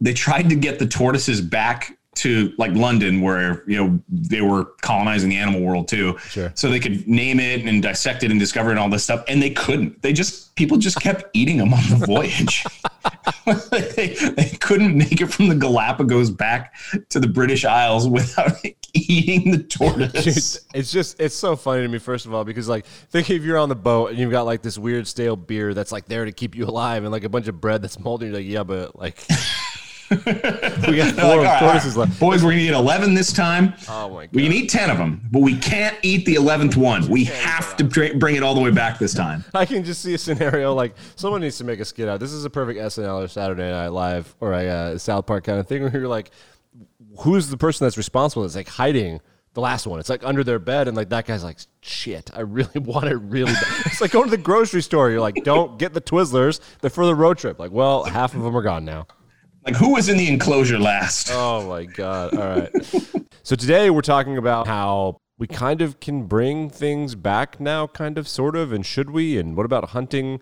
they 0.00 0.12
tried 0.12 0.48
to 0.48 0.56
get 0.56 0.78
the 0.78 0.86
tortoises 0.86 1.40
back 1.40 1.96
to 2.16 2.52
like 2.58 2.72
London, 2.72 3.20
where 3.20 3.64
you 3.66 3.76
know 3.76 4.00
they 4.08 4.40
were 4.40 4.66
colonizing 4.82 5.30
the 5.30 5.36
animal 5.36 5.60
world 5.60 5.88
too. 5.88 6.16
Sure. 6.18 6.52
So 6.54 6.70
they 6.70 6.80
could 6.80 7.06
name 7.08 7.40
it 7.40 7.64
and 7.64 7.82
dissect 7.82 8.22
it 8.22 8.30
and 8.30 8.40
discover 8.40 8.70
it 8.70 8.72
and 8.72 8.80
all 8.80 8.88
this 8.88 9.04
stuff, 9.04 9.24
and 9.28 9.42
they 9.42 9.50
couldn't. 9.50 10.02
They 10.02 10.12
just 10.12 10.54
people 10.56 10.76
just 10.76 11.00
kept 11.00 11.24
eating 11.32 11.56
them 11.56 11.72
on 11.72 11.82
the 11.88 11.96
voyage. 12.06 12.64
they, 13.70 14.14
they 14.36 14.56
couldn't 14.60 14.96
make 14.96 15.20
it 15.20 15.26
from 15.26 15.48
the 15.48 15.54
Galapagos 15.54 16.30
back 16.30 16.74
to 17.10 17.20
the 17.20 17.26
British 17.26 17.64
Isles 17.64 18.08
without 18.08 18.52
eating 18.94 19.50
the 19.50 19.62
tortoise. 19.62 20.12
Dude, 20.12 20.62
it's 20.74 20.92
just 20.92 21.20
it's 21.20 21.34
so 21.34 21.56
funny 21.56 21.82
to 21.82 21.88
me 21.88 21.98
first 21.98 22.26
of 22.26 22.34
all 22.34 22.44
because 22.44 22.68
like 22.68 22.86
think 22.86 23.30
if 23.30 23.42
you're 23.42 23.58
on 23.58 23.68
the 23.68 23.76
boat 23.76 24.10
and 24.10 24.18
you've 24.18 24.30
got 24.30 24.46
like 24.46 24.62
this 24.62 24.78
weird 24.78 25.06
stale 25.06 25.36
beer 25.36 25.74
that's 25.74 25.92
like 25.92 26.06
there 26.06 26.24
to 26.24 26.32
keep 26.32 26.54
you 26.54 26.64
alive 26.64 27.02
and 27.02 27.12
like 27.12 27.24
a 27.24 27.28
bunch 27.28 27.48
of 27.48 27.60
bread 27.60 27.82
that's 27.82 27.98
moldy 27.98 28.26
you're 28.26 28.34
like 28.34 28.46
yeah 28.46 28.62
but 28.62 28.96
like 28.96 29.26
we 30.26 30.96
got 30.96 31.14
four 31.14 31.24
like, 31.24 31.38
"All 31.38 31.38
right, 31.44 31.58
tortoises 31.60 31.96
all 31.96 32.02
right, 32.04 32.08
left 32.10 32.20
Boys, 32.20 32.44
we're 32.44 32.50
gonna 32.50 32.62
eat 32.62 32.70
eleven 32.70 33.14
this 33.14 33.32
time. 33.32 33.74
oh 33.88 34.08
my 34.10 34.26
god 34.26 34.34
We 34.34 34.42
can 34.44 34.52
eat 34.52 34.70
10 34.70 34.90
of 34.90 34.98
them, 34.98 35.20
but 35.30 35.40
we 35.40 35.56
can't 35.56 35.96
eat 36.02 36.24
the 36.26 36.34
11th 36.36 36.76
one. 36.76 37.08
We 37.08 37.24
have 37.24 37.76
to 37.76 37.84
bring 37.84 38.36
it 38.36 38.42
all 38.42 38.54
the 38.54 38.60
way 38.60 38.70
back 38.70 38.98
this 38.98 39.14
time. 39.14 39.44
I 39.54 39.66
can 39.66 39.84
just 39.84 40.00
see 40.02 40.14
a 40.14 40.18
scenario 40.18 40.74
like 40.74 40.94
someone 41.16 41.40
needs 41.40 41.58
to 41.58 41.64
make 41.64 41.80
a 41.80 41.84
skit 41.84 42.08
out. 42.08 42.20
This 42.20 42.32
is 42.32 42.44
a 42.44 42.50
perfect 42.50 42.78
SNL 42.78 43.24
or 43.24 43.28
Saturday 43.28 43.70
Night 43.70 43.88
Live 43.88 44.34
or 44.40 44.52
a 44.52 44.68
uh, 44.68 44.98
South 44.98 45.26
Park 45.26 45.44
kind 45.44 45.58
of 45.58 45.66
thing 45.66 45.82
where 45.82 45.92
you're 45.92 46.08
like, 46.08 46.30
who's 47.20 47.48
the 47.48 47.56
person 47.56 47.84
that's 47.84 47.96
responsible? 47.96 48.42
That's 48.42 48.56
like 48.56 48.68
hiding 48.68 49.20
the 49.54 49.60
last 49.60 49.86
one. 49.86 50.00
It's 50.00 50.08
like 50.08 50.24
under 50.24 50.42
their 50.44 50.58
bed, 50.58 50.88
and 50.88 50.96
like 50.96 51.10
that 51.10 51.26
guy's 51.26 51.44
like, 51.44 51.58
shit, 51.80 52.30
I 52.34 52.40
really 52.40 52.70
want 52.80 53.06
it 53.06 53.16
really 53.16 53.52
bad. 53.52 53.86
it's 53.86 54.00
like 54.00 54.10
going 54.10 54.24
to 54.26 54.30
the 54.30 54.42
grocery 54.42 54.82
store. 54.82 55.10
You're 55.10 55.20
like, 55.20 55.36
don't 55.44 55.78
get 55.78 55.94
the 55.94 56.00
Twizzlers. 56.00 56.60
They're 56.80 56.90
for 56.90 57.06
the 57.06 57.14
road 57.14 57.38
trip. 57.38 57.58
Like, 57.58 57.70
well, 57.70 58.04
half 58.04 58.34
of 58.34 58.42
them 58.42 58.56
are 58.56 58.62
gone 58.62 58.84
now. 58.84 59.06
Like, 59.64 59.76
who 59.76 59.92
was 59.94 60.08
in 60.08 60.16
the 60.18 60.28
enclosure 60.28 60.78
last? 60.78 61.30
Oh 61.32 61.66
my 61.68 61.84
god! 61.84 62.36
All 62.36 62.48
right. 62.60 62.70
so 63.42 63.56
today 63.56 63.90
we're 63.90 64.02
talking 64.02 64.36
about 64.36 64.66
how 64.66 65.20
we 65.38 65.46
kind 65.46 65.80
of 65.80 66.00
can 66.00 66.24
bring 66.24 66.68
things 66.68 67.14
back 67.14 67.58
now, 67.58 67.86
kind 67.86 68.18
of, 68.18 68.28
sort 68.28 68.56
of, 68.56 68.72
and 68.72 68.84
should 68.84 69.10
we? 69.10 69.38
And 69.38 69.56
what 69.56 69.64
about 69.66 69.90
hunting 69.90 70.40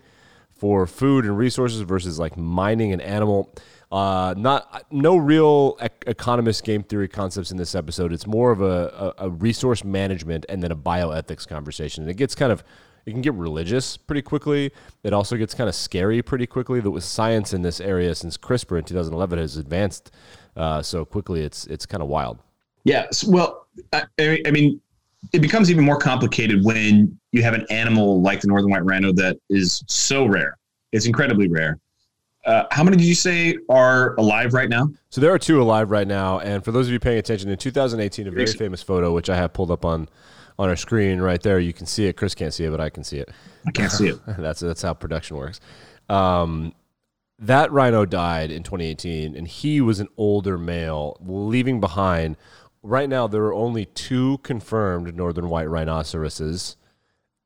for 0.51 0.87
food 0.87 1.25
and 1.25 1.39
resources 1.39 1.81
versus 1.83 2.19
like 2.19 2.37
mining 2.37 2.93
an 2.93 3.01
animal? 3.01 3.55
Uh, 3.93 4.35
not 4.37 4.87
no 4.91 5.17
real 5.17 5.77
ec- 5.81 6.05
economist 6.07 6.65
game 6.65 6.83
theory 6.83 7.09
concepts 7.09 7.51
in 7.51 7.59
this 7.59 7.75
episode. 7.75 8.13
It's 8.13 8.27
more 8.27 8.51
of 8.51 8.61
a, 8.61 9.15
a, 9.19 9.27
a 9.27 9.31
resource 9.31 9.85
management 9.85 10.47
and 10.49 10.63
then 10.63 10.73
a 10.73 10.77
bioethics 10.77 11.47
conversation. 11.47 12.03
And 12.03 12.11
it 12.11 12.17
gets 12.17 12.35
kind 12.35 12.51
of 12.51 12.65
it 13.07 13.13
can 13.13 13.21
get 13.21 13.35
religious 13.35 13.97
pretty 13.97 14.23
quickly. 14.23 14.73
It 15.03 15.13
also 15.13 15.37
gets 15.37 15.55
kind 15.55 15.69
of 15.69 15.75
scary 15.75 16.23
pretty 16.23 16.47
quickly. 16.47 16.81
That 16.81 16.91
with 16.91 17.05
science 17.05 17.53
in 17.53 17.63
this 17.63 17.81
area 17.81 18.15
since 18.15 18.37
CRISPR 18.37 18.79
in 18.79 18.85
2011 18.85 19.39
has 19.39 19.57
advanced 19.57 20.13
uh, 20.57 20.83
so 20.83 21.05
quickly, 21.05 21.43
it's 21.43 21.67
it's 21.67 21.87
kind 21.87 22.03
of 22.03 22.09
wild. 22.09 22.39
Yes. 22.85 23.25
Well, 23.25 23.67
I, 23.93 24.05
I 24.19 24.51
mean, 24.51 24.81
it 25.33 25.41
becomes 25.41 25.71
even 25.71 25.85
more 25.85 25.99
complicated 25.99 26.65
when 26.65 27.19
you 27.31 27.43
have 27.43 27.55
an 27.55 27.67
animal 27.71 28.21
like 28.21 28.41
the 28.41 28.49
northern 28.49 28.71
white 28.71 28.85
rhino 28.85 29.13
that 29.13 29.39
is 29.49 29.83
so 29.87 30.27
rare. 30.27 30.59
It's 30.93 31.07
incredibly 31.07 31.49
rare. 31.49 31.79
Uh, 32.45 32.65
how 32.73 32.83
many 32.83 32.97
did 32.97 33.07
you 33.07 33.15
say 33.15 33.57
are 33.69 34.17
alive 34.17 34.53
right 34.53 34.69
now? 34.69 34.89
So 35.11 35.21
there 35.21 35.33
are 35.33 35.39
two 35.39 35.63
alive 35.63 35.93
right 35.93 36.09
now, 36.09 36.41
and 36.41 36.65
for 36.65 36.73
those 36.73 36.89
of 36.89 36.93
you 36.93 36.99
paying 36.99 37.19
attention, 37.19 37.49
in 37.49 37.57
2018, 37.57 38.27
a 38.27 38.31
very 38.33 38.47
famous 38.47 38.83
photo 38.83 39.13
which 39.13 39.31
I 39.31 39.37
have 39.37 39.53
pulled 39.53 39.71
up 39.71 39.85
on 39.85 40.09
on 40.63 40.69
our 40.69 40.77
screen 40.77 41.21
right 41.21 41.43
there. 41.43 41.59
You 41.59 41.73
can 41.73 41.87
see 41.87 42.07
it. 42.07 42.17
Chris 42.17 42.35
can't 42.37 42.55
see 42.55 42.65
it, 42.65 42.71
but 42.71 42.81
I 42.81 42.89
can 42.89 43.03
see 43.03 43.19
it. 43.19 43.31
I 43.67 43.73
can't 43.73 43.91
see 43.91 44.09
it. 44.09 44.21
that's 44.39 44.61
that's 44.61 44.83
how 44.83 44.95
production 44.95 45.37
works. 45.37 45.61
Um, 46.09 46.73
that 47.39 47.73
rhino 47.73 48.05
died 48.07 48.53
in 48.53 48.63
2018, 48.63 49.37
and 49.37 49.49
he 49.49 49.81
was 49.81 49.99
an 49.99 50.09
older 50.17 50.57
male, 50.57 51.17
leaving 51.21 51.81
behind. 51.81 52.37
Right 52.85 53.09
now, 53.09 53.27
there 53.27 53.43
are 53.45 53.55
only 53.55 53.87
two 53.87 54.39
confirmed 54.39 55.17
northern 55.17 55.49
white 55.49 55.69
rhinoceroses, 55.69 56.77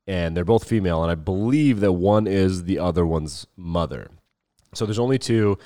and 0.05 0.37
they're 0.37 0.45
both 0.45 0.67
female. 0.67 1.01
And 1.01 1.11
I 1.11 1.15
believe 1.15 1.79
that 1.79 1.93
one 1.93 2.27
is 2.27 2.65
the 2.65 2.77
other 2.77 3.05
one's 3.05 3.47
mother. 3.55 4.11
So 4.75 4.85
there's 4.85 4.99
only 4.99 5.17
two. 5.17 5.57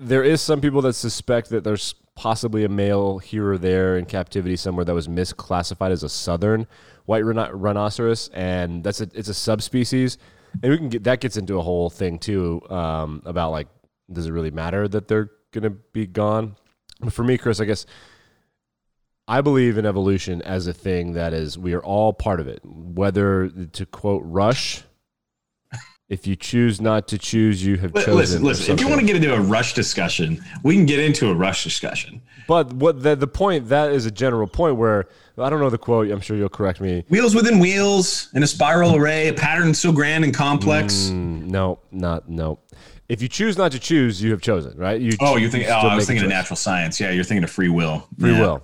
There 0.00 0.24
is 0.24 0.40
some 0.40 0.60
people 0.60 0.82
that 0.82 0.94
suspect 0.94 1.50
that 1.50 1.62
there's 1.62 1.94
possibly 2.16 2.64
a 2.64 2.68
male 2.68 3.18
here 3.18 3.52
or 3.52 3.58
there 3.58 3.96
in 3.96 4.06
captivity 4.06 4.56
somewhere 4.56 4.84
that 4.84 4.94
was 4.94 5.06
misclassified 5.06 5.90
as 5.90 6.02
a 6.02 6.08
southern 6.08 6.66
white 7.06 7.24
rhino- 7.24 7.50
rhinoceros, 7.52 8.28
and 8.34 8.84
that's 8.84 9.00
a 9.00 9.08
it's 9.14 9.28
a 9.28 9.34
subspecies. 9.34 10.18
And 10.62 10.70
we 10.70 10.78
can 10.78 10.88
get 10.88 11.04
that 11.04 11.20
gets 11.20 11.36
into 11.36 11.58
a 11.58 11.62
whole 11.62 11.90
thing 11.90 12.18
too 12.18 12.62
um, 12.70 13.22
about 13.24 13.50
like 13.50 13.68
does 14.12 14.26
it 14.26 14.32
really 14.32 14.50
matter 14.50 14.86
that 14.86 15.08
they're 15.08 15.30
gonna 15.52 15.70
be 15.70 16.06
gone? 16.06 16.56
But 17.00 17.12
for 17.12 17.24
me, 17.24 17.38
Chris, 17.38 17.60
I 17.60 17.64
guess 17.64 17.86
I 19.28 19.40
believe 19.40 19.76
in 19.76 19.86
evolution 19.86 20.40
as 20.42 20.66
a 20.66 20.72
thing 20.72 21.14
that 21.14 21.32
is 21.32 21.58
we 21.58 21.74
are 21.74 21.82
all 21.82 22.12
part 22.12 22.40
of 22.40 22.46
it. 22.46 22.60
Whether 22.64 23.48
to 23.48 23.86
quote 23.86 24.22
Rush, 24.24 24.84
if 26.08 26.26
you 26.26 26.36
choose 26.36 26.80
not 26.80 27.08
to 27.08 27.18
choose, 27.18 27.64
you 27.64 27.76
have 27.78 27.92
chosen. 27.94 28.14
Listen, 28.14 28.42
listen. 28.42 28.74
If 28.74 28.80
you 28.80 28.88
want 28.88 29.00
to 29.00 29.06
get 29.06 29.16
into 29.16 29.34
a 29.34 29.40
rush 29.40 29.74
discussion, 29.74 30.42
we 30.62 30.74
can 30.76 30.86
get 30.86 31.00
into 31.00 31.30
a 31.30 31.34
rush 31.34 31.64
discussion. 31.64 32.22
But 32.46 32.72
what 32.74 33.02
the 33.02 33.16
the 33.16 33.26
point 33.26 33.68
that 33.70 33.90
is 33.90 34.06
a 34.06 34.10
general 34.10 34.46
point 34.46 34.76
where 34.76 35.08
I 35.36 35.50
don't 35.50 35.58
know 35.58 35.68
the 35.70 35.78
quote. 35.78 36.08
I'm 36.10 36.20
sure 36.20 36.36
you'll 36.36 36.48
correct 36.48 36.80
me. 36.80 37.04
Wheels 37.08 37.34
within 37.34 37.58
wheels 37.58 38.28
in 38.34 38.42
a 38.42 38.46
spiral 38.46 38.94
array, 38.94 39.28
a 39.28 39.32
pattern 39.34 39.74
so 39.74 39.90
grand 39.90 40.22
and 40.24 40.32
complex. 40.32 41.08
Mm, 41.10 41.46
no, 41.46 41.80
not 41.90 42.28
no. 42.28 42.60
If 43.08 43.20
you 43.22 43.28
choose 43.28 43.56
not 43.58 43.72
to 43.72 43.78
choose, 43.78 44.22
you 44.22 44.30
have 44.32 44.40
chosen, 44.40 44.76
right? 44.78 45.00
You 45.00 45.12
Oh, 45.20 45.36
you 45.36 45.50
think? 45.50 45.66
Oh, 45.68 45.72
I 45.72 45.94
was 45.96 46.06
thinking 46.06 46.24
of 46.24 46.30
natural 46.30 46.56
science. 46.56 47.00
Yeah, 47.00 47.10
you're 47.10 47.24
thinking 47.24 47.44
of 47.44 47.50
free 47.50 47.68
will. 47.68 48.06
free 48.18 48.32
Yeah. 48.32 48.40
will. 48.40 48.62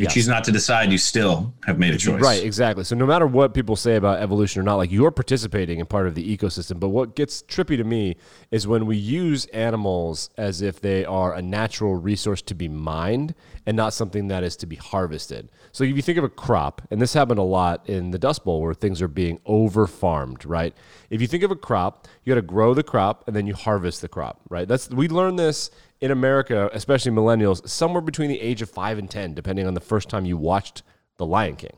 You 0.00 0.08
choose 0.08 0.28
not 0.28 0.44
to 0.44 0.52
decide, 0.52 0.90
you 0.90 0.98
still 0.98 1.52
have 1.66 1.78
made 1.78 1.94
a 1.94 1.98
choice. 1.98 2.22
Right, 2.22 2.42
exactly. 2.42 2.84
So 2.84 2.96
no 2.96 3.06
matter 3.06 3.26
what 3.26 3.54
people 3.54 3.76
say 3.76 3.96
about 3.96 4.20
evolution 4.20 4.60
or 4.60 4.64
not, 4.64 4.76
like 4.76 4.90
you're 4.90 5.10
participating 5.10 5.78
in 5.78 5.86
part 5.86 6.06
of 6.06 6.14
the 6.14 6.36
ecosystem. 6.36 6.80
But 6.80 6.88
what 6.88 7.14
gets 7.14 7.42
trippy 7.42 7.76
to 7.76 7.84
me 7.84 8.16
is 8.50 8.66
when 8.66 8.86
we 8.86 8.96
use 8.96 9.46
animals 9.46 10.30
as 10.36 10.62
if 10.62 10.80
they 10.80 11.04
are 11.04 11.34
a 11.34 11.42
natural 11.42 11.96
resource 11.96 12.42
to 12.42 12.54
be 12.54 12.68
mined 12.68 13.34
and 13.66 13.76
not 13.76 13.92
something 13.92 14.28
that 14.28 14.42
is 14.42 14.56
to 14.56 14.66
be 14.66 14.76
harvested. 14.76 15.50
So 15.72 15.84
if 15.84 15.94
you 15.94 16.02
think 16.02 16.18
of 16.18 16.24
a 16.24 16.28
crop, 16.28 16.82
and 16.90 17.00
this 17.00 17.14
happened 17.14 17.38
a 17.38 17.44
lot 17.44 17.88
in 17.88 18.10
the 18.10 18.18
Dust 18.18 18.44
Bowl 18.44 18.60
where 18.62 18.74
things 18.74 19.02
are 19.02 19.08
being 19.08 19.40
over 19.46 19.86
farmed, 19.86 20.44
right? 20.44 20.74
If 21.10 21.20
you 21.20 21.26
think 21.26 21.42
of 21.42 21.50
a 21.50 21.56
crop, 21.56 22.08
you 22.24 22.30
got 22.30 22.40
to 22.40 22.42
grow 22.46 22.74
the 22.74 22.82
crop 22.82 23.24
and 23.26 23.36
then 23.36 23.46
you 23.46 23.54
harvest 23.54 24.00
the 24.00 24.08
crop, 24.08 24.40
right? 24.48 24.66
That's 24.66 24.88
we 24.90 25.08
learned 25.08 25.38
this 25.38 25.70
in 26.00 26.10
America, 26.10 26.70
especially 26.72 27.12
millennials, 27.12 27.68
somewhere 27.68 28.00
between 28.00 28.30
the 28.30 28.40
age 28.40 28.62
of 28.62 28.70
five 28.70 28.98
and 28.98 29.10
ten, 29.10 29.34
depending 29.34 29.66
on 29.66 29.74
the 29.74 29.80
first 29.80 30.08
time 30.08 30.24
you 30.24 30.36
watched 30.36 30.82
The 31.18 31.26
Lion 31.26 31.56
King. 31.56 31.76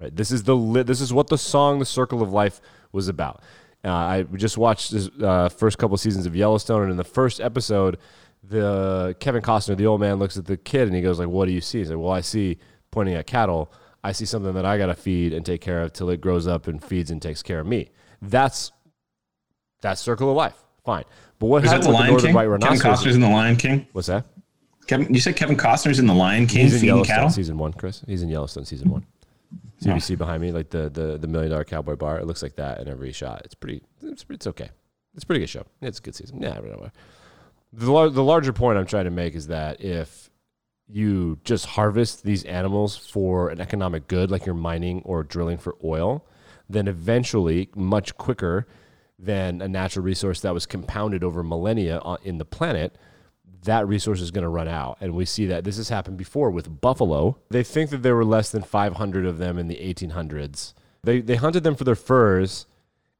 Right. 0.00 0.14
This 0.14 0.30
is 0.30 0.42
the 0.42 0.56
this 0.84 1.00
is 1.00 1.12
what 1.12 1.28
the 1.28 1.38
song 1.38 1.78
"The 1.78 1.84
Circle 1.84 2.22
of 2.22 2.32
Life" 2.32 2.60
was 2.92 3.08
about. 3.08 3.42
Uh, 3.84 3.92
I 3.92 4.22
just 4.34 4.56
watched 4.58 4.90
the 4.92 5.26
uh, 5.26 5.48
first 5.48 5.78
couple 5.78 5.96
seasons 5.96 6.26
of 6.26 6.34
Yellowstone, 6.34 6.82
and 6.82 6.90
in 6.90 6.96
the 6.96 7.04
first 7.04 7.40
episode, 7.40 7.98
the 8.42 9.14
Kevin 9.20 9.42
Costner, 9.42 9.76
the 9.76 9.86
old 9.86 10.00
man, 10.00 10.16
looks 10.18 10.36
at 10.36 10.46
the 10.46 10.56
kid 10.56 10.88
and 10.88 10.96
he 10.96 11.02
goes 11.02 11.18
like, 11.18 11.28
"What 11.28 11.46
do 11.46 11.52
you 11.52 11.60
see?" 11.60 11.78
He 11.78 11.84
said, 11.84 11.96
"Well, 11.96 12.12
I 12.12 12.22
see 12.22 12.58
pointing 12.90 13.14
at 13.14 13.26
cattle. 13.26 13.72
I 14.02 14.12
see 14.12 14.24
something 14.24 14.54
that 14.54 14.66
I 14.66 14.78
got 14.78 14.86
to 14.86 14.94
feed 14.94 15.32
and 15.32 15.46
take 15.46 15.60
care 15.60 15.80
of 15.82 15.92
till 15.92 16.10
it 16.10 16.20
grows 16.20 16.46
up 16.46 16.66
and 16.66 16.82
feeds 16.82 17.10
and 17.10 17.20
takes 17.22 17.42
care 17.42 17.60
of 17.60 17.66
me." 17.66 17.90
That's 18.20 18.72
that 19.82 19.98
circle 19.98 20.30
of 20.30 20.36
life. 20.36 20.56
Fine. 20.84 21.04
But 21.44 21.50
what 21.50 21.64
Is 21.66 21.72
that 21.72 21.82
the 21.82 21.88
with 21.88 21.96
the 21.96 22.00
Lion 22.00 22.10
northern 22.10 22.26
King? 22.28 22.34
white 22.34 22.60
Kevin? 22.62 22.78
Costner's 22.78 23.14
in 23.16 23.20
the 23.20 23.28
Lion 23.28 23.56
King. 23.56 23.86
What's 23.92 24.06
that? 24.06 24.24
Kevin, 24.86 25.12
you 25.12 25.20
said 25.20 25.36
Kevin 25.36 25.58
Costner's 25.58 25.98
in 25.98 26.06
the 26.06 26.14
Lion 26.14 26.46
King 26.46 26.62
He's 26.62 26.80
in 26.80 26.86
Yellowstone 26.86 27.16
cattle. 27.16 27.28
season 27.28 27.58
one, 27.58 27.74
Chris. 27.74 28.02
He's 28.06 28.22
in 28.22 28.30
Yellowstone 28.30 28.64
season 28.64 28.90
one. 28.90 29.04
So 29.76 29.90
you 29.90 29.96
oh. 29.96 29.98
see 29.98 30.14
behind 30.14 30.40
me, 30.40 30.52
like 30.52 30.70
the 30.70 30.88
the 30.88 31.18
the 31.18 31.26
million 31.26 31.50
dollar 31.50 31.64
cowboy 31.64 31.96
bar. 31.96 32.18
It 32.18 32.26
looks 32.26 32.42
like 32.42 32.56
that 32.56 32.80
in 32.80 32.88
every 32.88 33.12
shot. 33.12 33.42
It's 33.44 33.54
pretty. 33.54 33.82
It's, 34.02 34.24
it's 34.30 34.46
okay. 34.46 34.70
It's 35.14 35.24
a 35.24 35.26
pretty 35.26 35.40
good 35.40 35.50
show. 35.50 35.66
It's 35.82 35.98
a 35.98 36.02
good 36.02 36.14
season. 36.14 36.40
Yeah, 36.40 36.58
whatever. 36.60 36.90
The 37.74 37.92
lar- 37.92 38.08
the 38.08 38.24
larger 38.24 38.54
point 38.54 38.78
I'm 38.78 38.86
trying 38.86 39.04
to 39.04 39.10
make 39.10 39.34
is 39.34 39.48
that 39.48 39.82
if 39.82 40.30
you 40.88 41.40
just 41.44 41.66
harvest 41.66 42.24
these 42.24 42.44
animals 42.44 42.96
for 42.96 43.50
an 43.50 43.60
economic 43.60 44.08
good, 44.08 44.30
like 44.30 44.46
you're 44.46 44.54
mining 44.54 45.02
or 45.04 45.22
drilling 45.22 45.58
for 45.58 45.76
oil, 45.84 46.24
then 46.70 46.88
eventually, 46.88 47.68
much 47.76 48.16
quicker 48.16 48.66
than 49.18 49.62
a 49.62 49.68
natural 49.68 50.04
resource 50.04 50.40
that 50.40 50.54
was 50.54 50.66
compounded 50.66 51.22
over 51.22 51.42
millennia 51.42 52.00
in 52.22 52.38
the 52.38 52.44
planet, 52.44 52.96
that 53.64 53.86
resource 53.88 54.20
is 54.20 54.30
going 54.30 54.42
to 54.42 54.48
run 54.48 54.68
out. 54.68 54.98
And 55.00 55.14
we 55.14 55.24
see 55.24 55.46
that 55.46 55.64
this 55.64 55.76
has 55.76 55.88
happened 55.88 56.16
before 56.16 56.50
with 56.50 56.80
buffalo. 56.80 57.38
They 57.50 57.62
think 57.62 57.90
that 57.90 58.02
there 58.02 58.16
were 58.16 58.24
less 58.24 58.50
than 58.50 58.62
500 58.62 59.26
of 59.26 59.38
them 59.38 59.58
in 59.58 59.68
the 59.68 59.76
1800s. 59.76 60.74
They, 61.02 61.20
they 61.20 61.36
hunted 61.36 61.64
them 61.64 61.74
for 61.74 61.84
their 61.84 61.94
furs 61.94 62.66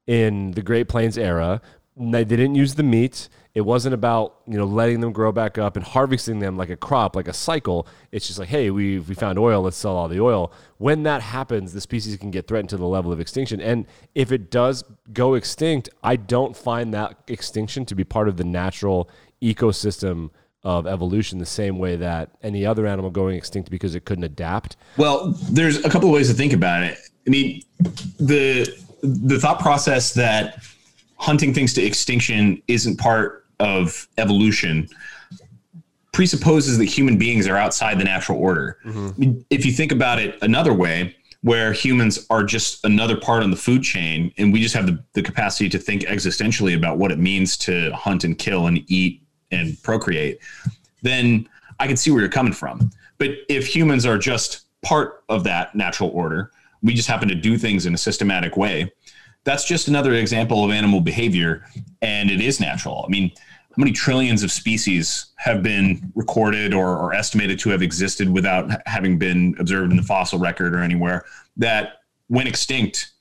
in 0.06 0.52
the 0.52 0.62
Great 0.62 0.88
Plains 0.88 1.16
era. 1.16 1.60
They 1.96 2.24
didn't 2.24 2.56
use 2.56 2.74
the 2.74 2.82
meat. 2.82 3.28
It 3.54 3.60
wasn't 3.60 3.94
about 3.94 4.40
you 4.48 4.58
know 4.58 4.64
letting 4.64 5.00
them 5.00 5.12
grow 5.12 5.30
back 5.30 5.58
up 5.58 5.76
and 5.76 5.84
harvesting 5.84 6.40
them 6.40 6.56
like 6.56 6.70
a 6.70 6.76
crop, 6.76 7.14
like 7.14 7.28
a 7.28 7.32
cycle. 7.32 7.86
It's 8.10 8.26
just 8.26 8.38
like, 8.38 8.48
hey, 8.48 8.70
we 8.70 8.98
we 8.98 9.14
found 9.14 9.38
oil, 9.38 9.62
let's 9.62 9.76
sell 9.76 9.96
all 9.96 10.08
the 10.08 10.20
oil. 10.20 10.52
When 10.78 11.04
that 11.04 11.22
happens, 11.22 11.72
the 11.72 11.80
species 11.80 12.16
can 12.16 12.32
get 12.32 12.48
threatened 12.48 12.70
to 12.70 12.76
the 12.76 12.86
level 12.86 13.12
of 13.12 13.20
extinction. 13.20 13.60
And 13.60 13.86
if 14.14 14.32
it 14.32 14.50
does 14.50 14.82
go 15.12 15.34
extinct, 15.34 15.88
I 16.02 16.16
don't 16.16 16.56
find 16.56 16.92
that 16.94 17.16
extinction 17.28 17.84
to 17.86 17.94
be 17.94 18.02
part 18.02 18.28
of 18.28 18.36
the 18.38 18.44
natural 18.44 19.08
ecosystem 19.40 20.30
of 20.64 20.86
evolution 20.86 21.38
the 21.38 21.46
same 21.46 21.78
way 21.78 21.94
that 21.94 22.30
any 22.42 22.64
other 22.64 22.86
animal 22.86 23.10
going 23.10 23.36
extinct 23.36 23.70
because 23.70 23.94
it 23.94 24.04
couldn't 24.06 24.24
adapt. 24.24 24.76
Well, 24.96 25.32
there's 25.50 25.84
a 25.84 25.90
couple 25.90 26.08
of 26.08 26.14
ways 26.14 26.28
to 26.28 26.34
think 26.34 26.54
about 26.54 26.82
it. 26.82 26.98
I 27.26 27.30
mean, 27.30 27.62
the 28.18 28.66
the 29.02 29.38
thought 29.38 29.60
process 29.60 30.14
that 30.14 30.64
hunting 31.24 31.54
things 31.54 31.72
to 31.72 31.82
extinction 31.82 32.62
isn't 32.68 32.98
part 32.98 33.46
of 33.58 34.06
evolution 34.18 34.86
presupposes 36.12 36.76
that 36.76 36.84
human 36.84 37.16
beings 37.16 37.48
are 37.48 37.56
outside 37.56 37.98
the 37.98 38.04
natural 38.04 38.38
order. 38.38 38.78
Mean, 39.18 39.44
if 39.48 39.64
you 39.64 39.72
think 39.72 39.90
about 39.90 40.18
it 40.20 40.36
another 40.42 40.74
way, 40.74 41.16
where 41.40 41.72
humans 41.72 42.26
are 42.28 42.44
just 42.44 42.84
another 42.84 43.16
part 43.16 43.42
on 43.42 43.50
the 43.50 43.56
food 43.56 43.82
chain, 43.82 44.32
and 44.36 44.52
we 44.52 44.60
just 44.60 44.74
have 44.74 44.86
the, 44.86 45.02
the 45.14 45.22
capacity 45.22 45.68
to 45.70 45.78
think 45.78 46.02
existentially 46.02 46.76
about 46.76 46.98
what 46.98 47.10
it 47.10 47.18
means 47.18 47.56
to 47.58 47.90
hunt 47.94 48.24
and 48.24 48.38
kill 48.38 48.66
and 48.66 48.84
eat 48.86 49.22
and 49.50 49.82
procreate, 49.82 50.38
then 51.02 51.48
I 51.80 51.86
can 51.86 51.96
see 51.96 52.10
where 52.10 52.20
you're 52.20 52.30
coming 52.30 52.52
from. 52.52 52.90
But 53.18 53.30
if 53.48 53.66
humans 53.66 54.04
are 54.04 54.18
just 54.18 54.66
part 54.82 55.24
of 55.30 55.42
that 55.44 55.74
natural 55.74 56.10
order, 56.10 56.50
we 56.82 56.92
just 56.92 57.08
happen 57.08 57.28
to 57.28 57.34
do 57.34 57.56
things 57.56 57.86
in 57.86 57.94
a 57.94 57.98
systematic 57.98 58.56
way. 58.58 58.92
That's 59.44 59.64
just 59.64 59.88
another 59.88 60.14
example 60.14 60.64
of 60.64 60.70
animal 60.70 61.00
behavior, 61.00 61.66
and 62.02 62.30
it 62.30 62.40
is 62.40 62.60
natural. 62.60 63.04
I 63.06 63.10
mean, 63.10 63.30
how 63.38 63.80
many 63.80 63.92
trillions 63.92 64.42
of 64.42 64.52
species 64.52 65.26
have 65.36 65.62
been 65.62 66.12
recorded 66.14 66.72
or, 66.72 66.96
or 66.96 67.12
estimated 67.12 67.58
to 67.60 67.70
have 67.70 67.82
existed 67.82 68.28
without 68.28 68.70
having 68.86 69.18
been 69.18 69.54
observed 69.58 69.90
in 69.90 69.96
the 69.96 70.02
fossil 70.02 70.38
record 70.38 70.74
or 70.74 70.78
anywhere 70.78 71.24
that 71.56 72.02
went 72.28 72.48
extinct 72.48 73.12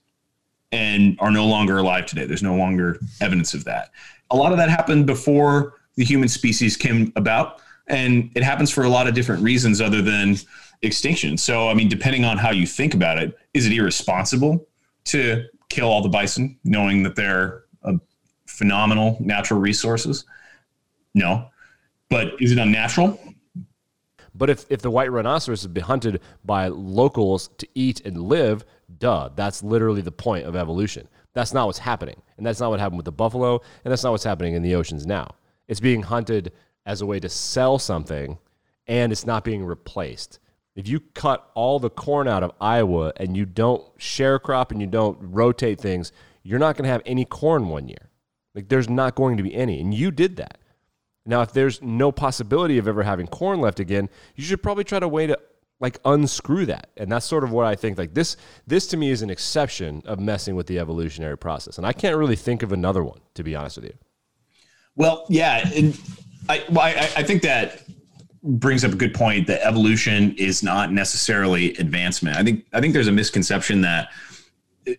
and 0.71 1.17
are 1.19 1.31
no 1.31 1.45
longer 1.45 1.79
alive 1.79 2.05
today? 2.05 2.25
There's 2.25 2.43
no 2.43 2.55
longer 2.55 2.99
evidence 3.19 3.53
of 3.53 3.63
that. 3.65 3.91
A 4.31 4.35
lot 4.35 4.51
of 4.51 4.57
that 4.59 4.69
happened 4.69 5.05
before 5.07 5.73
the 5.95 6.05
human 6.05 6.29
species 6.29 6.77
came 6.77 7.11
about, 7.15 7.61
and 7.87 8.31
it 8.35 8.43
happens 8.43 8.71
for 8.71 8.83
a 8.83 8.89
lot 8.89 9.07
of 9.07 9.13
different 9.13 9.43
reasons 9.43 9.81
other 9.81 10.01
than 10.01 10.37
extinction. 10.83 11.37
So, 11.37 11.69
I 11.69 11.73
mean, 11.73 11.89
depending 11.89 12.25
on 12.25 12.37
how 12.37 12.51
you 12.51 12.67
think 12.67 12.93
about 12.93 13.17
it, 13.17 13.35
is 13.53 13.65
it 13.65 13.73
irresponsible 13.73 14.67
to 15.05 15.45
kill 15.69 15.87
all 15.87 16.01
the 16.01 16.09
bison, 16.09 16.57
knowing 16.63 17.03
that 17.03 17.15
they're 17.15 17.63
a 17.83 17.95
phenomenal 18.47 19.17
natural 19.19 19.59
resources? 19.59 20.25
No. 21.13 21.49
But 22.09 22.33
is 22.39 22.51
it 22.51 22.57
unnatural? 22.57 23.19
But 24.35 24.49
if, 24.49 24.65
if 24.69 24.81
the 24.81 24.89
white 24.89 25.11
rhinoceros 25.11 25.61
has 25.61 25.67
been 25.67 25.83
hunted 25.83 26.21
by 26.43 26.67
locals 26.67 27.49
to 27.59 27.67
eat 27.75 28.01
and 28.05 28.17
live, 28.17 28.65
duh, 28.97 29.29
that's 29.35 29.63
literally 29.63 30.01
the 30.01 30.11
point 30.11 30.45
of 30.45 30.55
evolution. 30.55 31.07
That's 31.33 31.53
not 31.53 31.67
what's 31.67 31.79
happening. 31.79 32.21
And 32.37 32.45
that's 32.45 32.59
not 32.59 32.71
what 32.71 32.79
happened 32.79 32.97
with 32.97 33.05
the 33.05 33.11
buffalo, 33.11 33.61
and 33.83 33.91
that's 33.91 34.03
not 34.03 34.11
what's 34.11 34.23
happening 34.23 34.55
in 34.55 34.63
the 34.63 34.75
oceans 34.75 35.05
now. 35.05 35.35
It's 35.67 35.79
being 35.79 36.01
hunted 36.01 36.51
as 36.85 37.01
a 37.01 37.05
way 37.05 37.19
to 37.19 37.29
sell 37.29 37.79
something, 37.79 38.37
and 38.87 39.11
it's 39.11 39.25
not 39.25 39.43
being 39.43 39.63
replaced. 39.63 40.39
If 40.75 40.87
you 40.87 40.99
cut 40.99 41.49
all 41.53 41.79
the 41.79 41.89
corn 41.89 42.27
out 42.27 42.43
of 42.43 42.51
Iowa 42.59 43.13
and 43.17 43.37
you 43.37 43.45
don't 43.45 43.83
share 43.97 44.39
crop 44.39 44.71
and 44.71 44.81
you 44.81 44.87
don't 44.87 45.17
rotate 45.21 45.79
things, 45.79 46.11
you're 46.41 46.59
not 46.59 46.75
going 46.75 46.85
to 46.85 46.91
have 46.91 47.03
any 47.05 47.25
corn 47.25 47.69
one 47.69 47.87
year. 47.87 48.09
Like 48.55 48.69
there's 48.69 48.89
not 48.89 49.15
going 49.15 49.37
to 49.37 49.43
be 49.43 49.53
any. 49.53 49.79
And 49.79 49.93
you 49.93 50.11
did 50.11 50.37
that. 50.37 50.57
Now, 51.25 51.41
if 51.41 51.53
there's 51.53 51.81
no 51.81 52.11
possibility 52.11 52.77
of 52.77 52.87
ever 52.87 53.03
having 53.03 53.27
corn 53.27 53.61
left 53.61 53.79
again, 53.79 54.09
you 54.35 54.43
should 54.43 54.61
probably 54.61 54.83
try 54.83 54.99
to 54.99 55.07
way 55.07 55.27
to 55.27 55.39
like 55.79 55.99
unscrew 56.05 56.65
that. 56.65 56.89
And 56.97 57.11
that's 57.11 57.25
sort 57.25 57.43
of 57.43 57.51
what 57.51 57.65
I 57.65 57.75
think. 57.75 57.97
Like 57.97 58.13
this, 58.13 58.35
this 58.67 58.87
to 58.87 58.97
me 58.97 59.09
is 59.09 59.21
an 59.21 59.29
exception 59.29 60.01
of 60.05 60.19
messing 60.19 60.55
with 60.55 60.67
the 60.67 60.79
evolutionary 60.79 61.37
process. 61.37 61.77
And 61.77 61.87
I 61.87 61.93
can't 61.93 62.17
really 62.17 62.35
think 62.35 62.63
of 62.63 62.71
another 62.71 63.03
one, 63.03 63.19
to 63.35 63.43
be 63.43 63.55
honest 63.55 63.77
with 63.77 63.85
you. 63.85 63.93
Well, 64.95 65.25
yeah, 65.29 65.67
and 65.73 65.99
I, 66.49 66.63
well, 66.69 66.85
I, 66.85 67.09
I 67.17 67.23
think 67.23 67.41
that 67.43 67.83
brings 68.43 68.83
up 68.83 68.91
a 68.91 68.95
good 68.95 69.13
point 69.13 69.47
that 69.47 69.65
evolution 69.65 70.35
is 70.37 70.63
not 70.63 70.91
necessarily 70.91 71.73
advancement. 71.75 72.37
I 72.37 72.43
think 72.43 72.65
I 72.73 72.81
think 72.81 72.93
there's 72.93 73.07
a 73.07 73.11
misconception 73.11 73.81
that 73.81 74.09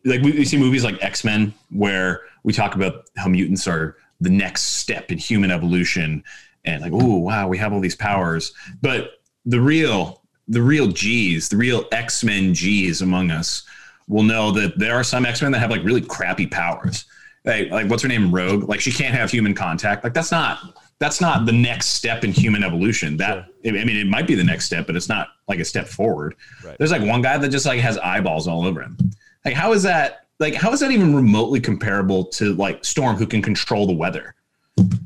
like 0.05 0.23
we, 0.23 0.33
we 0.33 0.45
see 0.45 0.57
movies 0.57 0.85
like 0.85 1.03
X-Men 1.03 1.53
where 1.71 2.23
we 2.43 2.53
talk 2.53 2.75
about 2.75 3.11
how 3.17 3.29
mutants 3.29 3.69
are 3.69 3.97
the 4.21 4.31
next 4.31 4.63
step 4.63 5.13
in 5.13 5.19
human 5.19 5.51
evolution 5.51 6.25
and 6.65 6.81
like 6.81 6.93
oh 6.95 7.19
wow 7.19 7.47
we 7.47 7.59
have 7.59 7.73
all 7.73 7.81
these 7.81 7.97
powers 7.97 8.55
but 8.81 9.21
the 9.45 9.61
real 9.61 10.23
the 10.49 10.63
real 10.63 10.87
G's 10.87 11.51
the 11.51 11.57
real 11.57 11.85
X-Men 11.93 12.55
G's 12.55 13.03
among 13.03 13.31
us 13.31 13.65
will 14.09 14.23
know 14.23 14.51
that 14.53 14.79
there 14.79 14.95
are 14.95 15.05
some 15.05 15.27
X-Men 15.27 15.53
that 15.53 15.59
have 15.59 15.71
like 15.71 15.85
really 15.85 16.01
crappy 16.01 16.47
powers 16.47 17.05
like, 17.45 17.71
like 17.71 17.89
what's 17.89 18.03
her 18.03 18.09
name? 18.09 18.35
Rogue? 18.35 18.69
Like 18.69 18.81
she 18.81 18.93
can't 18.93 19.15
have 19.15 19.31
human 19.31 19.55
contact. 19.55 20.05
Like 20.05 20.15
that's 20.15 20.31
not 20.31 20.59
that's 20.99 21.21
not 21.21 21.45
the 21.45 21.53
next 21.53 21.89
step 21.89 22.25
in 22.25 22.33
human 22.33 22.65
evolution. 22.65 23.17
That 23.17 23.47
i 23.67 23.71
mean 23.71 23.97
it 23.97 24.07
might 24.07 24.27
be 24.27 24.35
the 24.35 24.45
next 24.45 24.65
step 24.67 24.87
but 24.87 24.97
it's 24.97 25.09
not 25.09 25.29
like 25.49 25.59
a 25.59 25.65
step 25.65 25.87
forward. 25.87 26.35
Right. 26.65 26.77
there's 26.79 26.91
like 26.91 27.03
one 27.03 27.23
guy 27.23 27.37
that 27.37 27.49
just 27.49 27.67
like 27.67 27.81
has 27.81 27.99
eyeballs 27.99 28.49
all 28.49 28.65
over 28.65 28.83
him. 28.83 28.97
Like 29.45 29.55
how 29.55 29.73
is 29.73 29.83
that 29.83 30.27
like 30.39 30.55
how 30.55 30.73
is 30.73 30.81
that 30.81 30.91
even 30.91 31.15
remotely 31.15 31.61
comparable 31.61 32.25
to 32.27 32.55
like 32.55 32.85
storm 32.85 33.17
who 33.17 33.27
can 33.27 33.43
control 33.43 33.87
the 33.87 33.95
weather? 33.95 34.35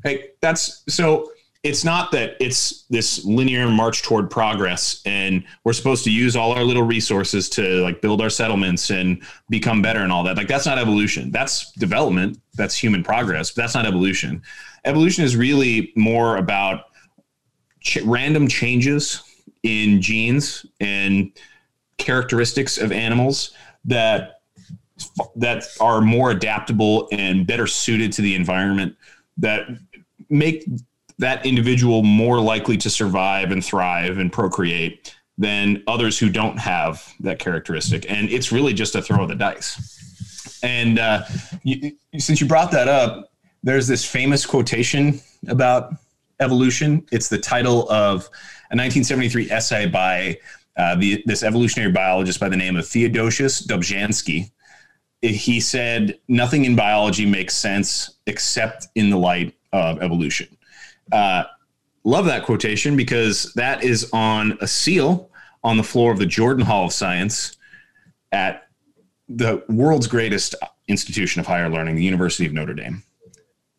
Like 0.04 0.36
that's 0.40 0.84
so 0.88 1.30
it's 1.64 1.84
not 1.84 2.12
that 2.12 2.36
it's 2.40 2.84
this 2.84 3.24
linear 3.24 3.68
march 3.68 4.02
toward 4.02 4.30
progress 4.30 5.02
and 5.04 5.42
we're 5.64 5.72
supposed 5.72 6.04
to 6.04 6.10
use 6.10 6.36
all 6.36 6.52
our 6.52 6.62
little 6.62 6.84
resources 6.84 7.48
to 7.48 7.82
like 7.82 8.00
build 8.00 8.20
our 8.20 8.30
settlements 8.30 8.90
and 8.90 9.22
become 9.48 9.82
better 9.82 10.00
and 10.00 10.12
all 10.12 10.22
that. 10.22 10.36
Like 10.36 10.46
that's 10.46 10.66
not 10.66 10.78
evolution. 10.78 11.32
That's 11.32 11.72
development. 11.72 12.40
That's 12.54 12.76
human 12.76 13.02
progress 13.02 13.50
but 13.50 13.62
that's 13.62 13.74
not 13.74 13.86
evolution. 13.86 14.42
Evolution 14.84 15.24
is 15.24 15.36
really 15.36 15.92
more 15.96 16.36
about 16.36 16.84
ch- 17.80 18.02
random 18.04 18.46
changes 18.46 19.22
in 19.64 20.00
genes 20.00 20.64
and 20.80 21.32
characteristics 21.98 22.78
of 22.78 22.92
animals 22.92 23.52
that 23.84 24.42
that 25.36 25.64
are 25.80 26.00
more 26.00 26.30
adaptable 26.30 27.08
and 27.12 27.46
better 27.46 27.66
suited 27.66 28.12
to 28.12 28.22
the 28.22 28.34
environment 28.34 28.96
that 29.36 29.66
make 30.28 30.64
that 31.18 31.44
individual 31.44 32.02
more 32.02 32.40
likely 32.40 32.76
to 32.76 32.90
survive 32.90 33.50
and 33.50 33.64
thrive 33.64 34.18
and 34.18 34.32
procreate 34.32 35.14
than 35.36 35.82
others 35.86 36.18
who 36.18 36.28
don't 36.28 36.58
have 36.58 37.14
that 37.20 37.38
characteristic. 37.38 38.10
And 38.10 38.28
it's 38.28 38.50
really 38.50 38.72
just 38.72 38.94
a 38.94 39.02
throw 39.02 39.22
of 39.22 39.28
the 39.28 39.34
dice. 39.34 40.58
And 40.62 40.98
uh, 40.98 41.24
you, 41.62 41.92
since 42.18 42.40
you 42.40 42.46
brought 42.46 42.70
that 42.72 42.88
up, 42.88 43.32
there's 43.62 43.86
this 43.86 44.04
famous 44.04 44.44
quotation 44.46 45.20
about 45.48 45.94
evolution. 46.40 47.06
It's 47.12 47.28
the 47.28 47.38
title 47.38 47.82
of 47.90 48.26
a 48.70 48.76
1973 48.76 49.50
essay 49.50 49.86
by 49.86 50.38
uh, 50.76 50.94
the, 50.96 51.22
this 51.26 51.42
evolutionary 51.42 51.92
biologist 51.92 52.38
by 52.38 52.48
the 52.48 52.56
name 52.56 52.76
of 52.76 52.86
Theodosius 52.86 53.66
Dobzhansky. 53.66 54.50
He 55.22 55.60
said, 55.60 56.18
Nothing 56.28 56.64
in 56.64 56.76
biology 56.76 57.26
makes 57.26 57.56
sense 57.56 58.18
except 58.26 58.86
in 58.94 59.10
the 59.10 59.18
light 59.18 59.54
of 59.72 60.00
evolution. 60.00 60.56
Uh, 61.12 61.44
love 62.04 62.26
that 62.26 62.44
quotation 62.44 62.96
because 62.96 63.52
that 63.54 63.82
is 63.82 64.08
on 64.12 64.56
a 64.60 64.66
seal 64.66 65.30
on 65.64 65.76
the 65.76 65.82
floor 65.82 66.12
of 66.12 66.18
the 66.18 66.26
Jordan 66.26 66.64
Hall 66.64 66.86
of 66.86 66.92
Science 66.92 67.56
at 68.32 68.68
the 69.28 69.62
world's 69.68 70.06
greatest 70.06 70.54
institution 70.86 71.40
of 71.40 71.46
higher 71.46 71.68
learning, 71.68 71.96
the 71.96 72.04
University 72.04 72.46
of 72.46 72.52
Notre 72.52 72.74
Dame. 72.74 73.02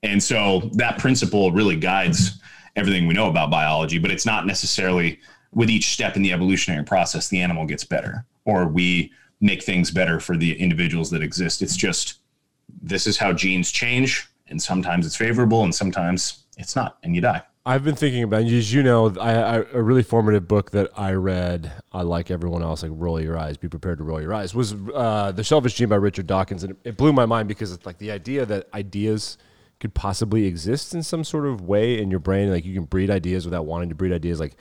And 0.03 0.21
so 0.21 0.69
that 0.73 0.99
principle 0.99 1.51
really 1.51 1.75
guides 1.75 2.39
everything 2.75 3.07
we 3.07 3.13
know 3.13 3.29
about 3.29 3.49
biology, 3.49 3.97
but 3.97 4.11
it's 4.11 4.25
not 4.25 4.45
necessarily 4.45 5.19
with 5.53 5.69
each 5.69 5.89
step 5.89 6.15
in 6.15 6.21
the 6.21 6.31
evolutionary 6.31 6.83
process, 6.83 7.27
the 7.27 7.41
animal 7.41 7.65
gets 7.65 7.83
better 7.83 8.25
or 8.45 8.67
we 8.67 9.11
make 9.41 9.63
things 9.63 9.91
better 9.91 10.19
for 10.19 10.37
the 10.37 10.59
individuals 10.59 11.09
that 11.11 11.23
exist. 11.23 11.61
It's 11.61 11.77
just 11.77 12.19
this 12.81 13.07
is 13.07 13.17
how 13.17 13.33
genes 13.33 13.71
change, 13.71 14.27
and 14.47 14.61
sometimes 14.61 15.05
it's 15.05 15.15
favorable 15.15 15.63
and 15.63 15.73
sometimes 15.73 16.45
it's 16.59 16.75
not, 16.75 16.97
and 17.01 17.15
you 17.15 17.21
die. 17.21 17.41
I've 17.65 17.83
been 17.83 17.95
thinking 17.95 18.23
about, 18.23 18.43
as 18.43 18.73
you 18.73 18.83
know, 18.83 19.13
I, 19.19 19.31
I, 19.31 19.55
a 19.73 19.81
really 19.81 20.03
formative 20.03 20.47
book 20.47 20.71
that 20.71 20.89
I 20.97 21.11
read, 21.11 21.71
I 21.91 22.01
like 22.01 22.31
everyone 22.31 22.63
else, 22.63 22.83
like 22.83 22.91
Roll 22.93 23.21
Your 23.21 23.37
Eyes, 23.37 23.57
Be 23.57 23.67
Prepared 23.67 23.99
to 23.99 24.03
Roll 24.03 24.21
Your 24.21 24.33
Eyes, 24.33 24.55
was 24.55 24.73
uh, 24.93 25.31
The 25.31 25.43
Selfish 25.43 25.75
Gene 25.75 25.89
by 25.89 25.97
Richard 25.97 26.25
Dawkins. 26.25 26.63
And 26.63 26.75
it, 26.83 26.97
blew 26.97 27.13
my 27.13 27.25
mind 27.25 27.47
because 27.47 27.71
it's 27.71 27.85
like 27.85 27.97
the 27.97 28.11
idea 28.11 28.45
that 28.45 28.67
ideas 28.73 29.37
could 29.79 29.93
possibly 29.93 30.45
exist 30.45 30.93
in 30.93 31.03
some 31.03 31.23
sort 31.23 31.45
of 31.45 31.61
way 31.61 32.01
in 32.01 32.09
your 32.09 32.19
brain. 32.19 32.49
Like 32.49 32.65
you 32.65 32.73
can 32.73 32.85
breed 32.85 33.09
ideas 33.09 33.45
without 33.45 33.65
wanting 33.65 33.89
to 33.89 33.95
breed 33.95 34.13
ideas. 34.13 34.39
Like 34.39 34.55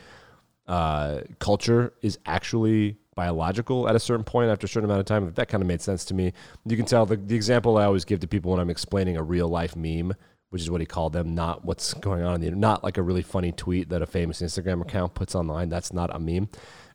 uh, 0.66 1.20
culture 1.38 1.94
is 2.02 2.18
actually 2.26 2.96
biological 3.14 3.88
at 3.88 3.96
a 3.96 4.00
certain 4.00 4.24
point 4.24 4.50
after 4.50 4.66
a 4.66 4.68
certain 4.68 4.84
amount 4.88 5.00
of 5.00 5.06
time. 5.06 5.32
That 5.32 5.48
kind 5.48 5.62
of 5.62 5.66
made 5.66 5.80
sense 5.80 6.04
to 6.06 6.14
me. 6.14 6.32
You 6.66 6.76
can 6.76 6.86
tell 6.86 7.06
the, 7.06 7.16
the 7.16 7.34
example 7.34 7.78
I 7.78 7.84
always 7.84 8.04
give 8.04 8.20
to 8.20 8.28
people 8.28 8.50
when 8.50 8.60
I'm 8.60 8.70
explaining 8.70 9.16
a 9.16 9.22
real 9.22 9.48
life 9.48 9.74
meme, 9.74 10.12
which 10.50 10.62
is 10.62 10.70
what 10.70 10.80
he 10.80 10.86
called 10.86 11.12
them, 11.12 11.34
not 11.34 11.64
what's 11.64 11.94
going 11.94 12.22
on 12.22 12.36
in 12.36 12.40
the 12.40 12.50
not 12.50 12.82
like 12.82 12.96
a 12.96 13.02
really 13.02 13.22
funny 13.22 13.52
tweet 13.52 13.88
that 13.90 14.02
a 14.02 14.06
famous 14.06 14.40
Instagram 14.40 14.80
account 14.80 15.14
puts 15.14 15.34
online. 15.34 15.68
That's 15.68 15.92
not 15.92 16.14
a 16.14 16.18
meme. 16.18 16.48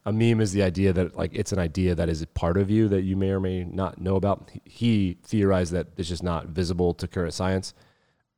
A 0.05 0.11
meme 0.11 0.41
is 0.41 0.51
the 0.51 0.63
idea 0.63 0.91
that 0.93 1.15
like 1.15 1.31
it's 1.33 1.51
an 1.51 1.59
idea 1.59 1.95
that 1.95 2.09
is 2.09 2.21
a 2.21 2.27
part 2.27 2.57
of 2.57 2.69
you 2.69 2.87
that 2.89 3.03
you 3.03 3.15
may 3.15 3.29
or 3.29 3.39
may 3.39 3.63
not 3.63 4.01
know 4.01 4.15
about. 4.15 4.51
He 4.65 5.17
theorized 5.23 5.71
that 5.73 5.87
it's 5.97 6.09
just 6.09 6.23
not 6.23 6.47
visible 6.47 6.93
to 6.95 7.07
current 7.07 7.33
science. 7.33 7.73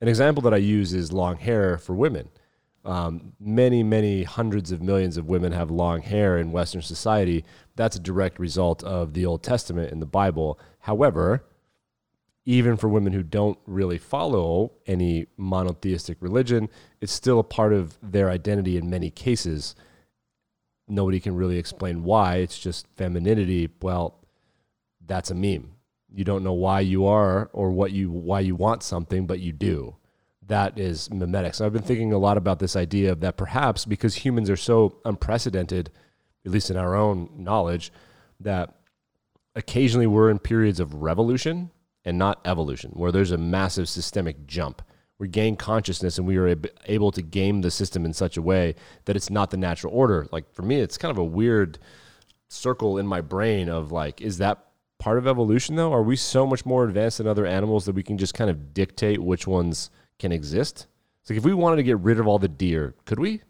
An 0.02 0.08
example 0.08 0.44
that 0.44 0.54
I 0.54 0.58
use 0.58 0.94
is 0.94 1.14
long 1.14 1.38
hair 1.38 1.78
for 1.78 1.96
women. 1.96 2.30
Um, 2.84 3.34
many, 3.40 3.82
many 3.82 4.24
hundreds 4.24 4.72
of 4.72 4.82
millions 4.82 5.18
of 5.18 5.28
women 5.28 5.54
have 5.54 5.72
long 5.72 6.04
hair 6.04 6.38
in 6.38 6.52
Western 6.52 6.84
society. 6.84 7.44
That's 7.76 7.96
a 7.96 8.00
direct 8.00 8.38
result 8.38 8.84
of 8.84 9.14
the 9.14 9.26
Old 9.26 9.42
Testament 9.42 9.92
in 9.92 10.00
the 10.00 10.06
Bible. 10.06 10.60
However, 10.80 11.46
even 12.46 12.78
for 12.78 12.88
women 12.88 13.14
who 13.14 13.24
don't 13.24 13.58
really 13.66 13.98
follow 13.98 14.72
any 14.86 15.28
monotheistic 15.38 16.18
religion, 16.22 16.70
it's 17.02 17.12
still 17.12 17.40
a 17.40 17.44
part 17.44 17.74
of 17.74 17.98
their 18.02 18.30
identity 18.30 18.78
in 18.78 18.90
many 18.90 19.10
cases. 19.10 19.76
Nobody 20.88 21.20
can 21.20 21.36
really 21.36 21.58
explain 21.58 22.04
why. 22.04 22.38
It's 22.38 22.60
just 22.60 22.88
femininity. 22.96 23.70
Well, 23.82 24.20
that's 25.06 25.32
a 25.32 25.36
meme. 25.36 25.72
You 26.14 26.24
don't 26.24 26.44
know 26.44 26.54
why 26.54 26.82
you 26.82 27.06
are 27.06 27.50
or 27.52 27.72
what 27.72 27.92
you 27.92 28.10
why 28.12 28.40
you 28.40 28.56
want 28.56 28.84
something, 28.84 29.26
but 29.26 29.40
you 29.40 29.52
do 29.52 29.98
that 30.48 30.78
is 30.78 31.10
memetics. 31.10 31.60
I've 31.60 31.74
been 31.74 31.82
thinking 31.82 32.14
a 32.14 32.18
lot 32.18 32.38
about 32.38 32.60
this 32.60 32.76
idea 32.76 33.12
of 33.12 33.20
that 33.22 33.38
perhaps 33.38 33.86
because 33.86 34.16
humans 34.16 34.50
are 34.50 34.58
so 34.58 35.00
unprecedented, 35.06 35.92
at 36.46 36.52
least 36.52 36.70
in 36.70 36.78
our 36.78 36.96
own 36.96 37.30
knowledge, 37.36 37.92
that 38.40 38.76
occasionally 39.56 40.08
we're 40.08 40.30
in 40.30 40.40
periods 40.40 40.80
of 40.80 40.94
revolution 40.96 41.72
and 42.06 42.18
not 42.18 42.40
evolution, 42.46 42.92
where 42.92 43.12
there's 43.12 43.32
a 43.32 43.38
massive 43.38 43.90
systemic 43.90 44.46
jump. 44.46 44.82
We 45.18 45.28
gain 45.28 45.56
consciousness 45.56 46.18
and 46.18 46.28
we 46.28 46.38
are 46.38 46.56
able 46.86 47.12
to 47.12 47.22
game 47.22 47.62
the 47.62 47.72
system 47.72 48.06
in 48.06 48.14
such 48.14 48.38
a 48.38 48.42
way 48.42 48.76
that 49.06 49.16
it's 49.16 49.30
not 49.30 49.50
the 49.50 49.58
natural 49.58 49.94
order. 49.94 50.28
Like 50.32 50.54
for 50.54 50.62
me, 50.62 50.80
it's 50.80 50.98
kind 50.98 51.12
of 51.12 51.18
a 51.18 51.24
weird 51.24 51.80
circle 52.48 52.98
in 52.98 53.08
my 53.08 53.22
brain 53.22 53.70
of 53.70 53.92
like, 53.92 54.22
is 54.22 54.38
that 54.40 54.66
part 55.00 55.18
of 55.18 55.26
evolution 55.26 55.76
though? 55.76 55.94
Are 55.94 56.04
we 56.04 56.16
so 56.16 56.46
much 56.46 56.66
more 56.66 56.84
advanced 56.84 57.18
than 57.18 57.28
other 57.28 57.46
animals 57.46 57.86
that 57.86 57.96
we 57.96 58.04
can 58.04 58.18
just 58.18 58.34
kind 58.34 58.50
of 58.50 58.74
dictate 58.74 59.24
which 59.24 59.48
ones? 59.48 59.90
can 60.20 60.32
exist? 60.32 60.88
It's 61.22 61.30
like 61.30 61.38
if 61.38 61.46
we 61.46 61.54
wanted 61.54 61.78
to 61.78 61.84
get 61.84 62.00
rid 62.00 62.20
of 62.20 62.28
all 62.28 62.40
the 62.40 62.48
deer, 62.48 62.94
could 63.06 63.20
we? 63.20 63.42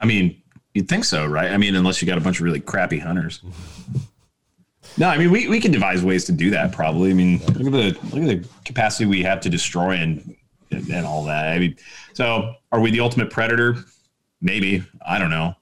I 0.00 0.06
mean, 0.06 0.42
you'd 0.74 0.88
think 0.88 1.04
so, 1.04 1.26
right? 1.26 1.50
I 1.50 1.56
mean, 1.56 1.74
unless 1.74 2.00
you 2.00 2.06
got 2.06 2.18
a 2.18 2.20
bunch 2.20 2.38
of 2.38 2.42
really 2.42 2.60
crappy 2.60 2.98
hunters. 2.98 3.42
no, 4.98 5.08
I 5.08 5.18
mean, 5.18 5.30
we, 5.30 5.48
we 5.48 5.60
can 5.60 5.72
devise 5.72 6.02
ways 6.02 6.24
to 6.26 6.32
do 6.32 6.50
that. 6.50 6.72
Probably. 6.72 7.10
I 7.10 7.14
mean, 7.14 7.38
look 7.46 7.66
at 7.66 7.72
the 7.72 7.98
look 8.16 8.30
at 8.30 8.42
the 8.42 8.48
capacity 8.64 9.06
we 9.06 9.22
have 9.22 9.40
to 9.40 9.48
destroy 9.48 9.92
and 9.92 10.36
and 10.70 11.06
all 11.06 11.24
that. 11.24 11.52
I 11.52 11.58
mean, 11.58 11.76
so 12.12 12.54
are 12.72 12.80
we 12.80 12.90
the 12.90 13.00
ultimate 13.00 13.30
predator? 13.30 13.76
Maybe. 14.40 14.84
I 15.06 15.18
don't 15.18 15.30
know. 15.30 15.54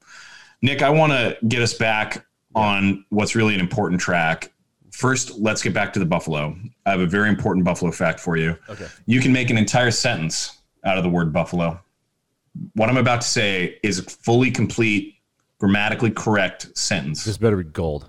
Nick, 0.63 0.83
I 0.83 0.91
want 0.91 1.13
to 1.13 1.37
get 1.47 1.63
us 1.63 1.75
back 1.75 2.27
on 2.55 3.05
what's 3.11 3.35
really 3.35 3.55
an 3.55 3.61
important 3.61 4.01
track 4.01 4.51
First, 4.95 5.41
let's 5.41 5.61
get 5.61 5.75
back 5.75 5.93
to 5.95 5.99
the 5.99 6.07
buffalo. 6.07 6.57
I 6.87 6.93
have 6.93 7.01
a 7.01 7.07
very 7.07 7.29
important 7.29 7.65
buffalo 7.65 7.91
fact 7.91 8.21
for 8.21 8.37
you. 8.37 8.57
Okay. 8.69 8.87
You 9.07 9.21
can 9.21 9.33
make 9.33 9.51
an 9.51 9.59
entire 9.59 9.91
sentence 9.91 10.63
out 10.85 10.97
of 10.97 11.03
the 11.03 11.11
word 11.11 11.33
buffalo. 11.33 11.81
What 12.75 12.89
I'm 12.89 12.97
about 12.97 13.21
to 13.23 13.27
say 13.27 13.81
is 13.83 13.99
a 13.99 14.03
fully 14.05 14.53
complete, 14.53 15.17
grammatically 15.59 16.13
correct 16.13 16.79
sentence. 16.79 17.25
This 17.25 17.37
better 17.37 17.57
be 17.57 17.65
gold. 17.65 18.09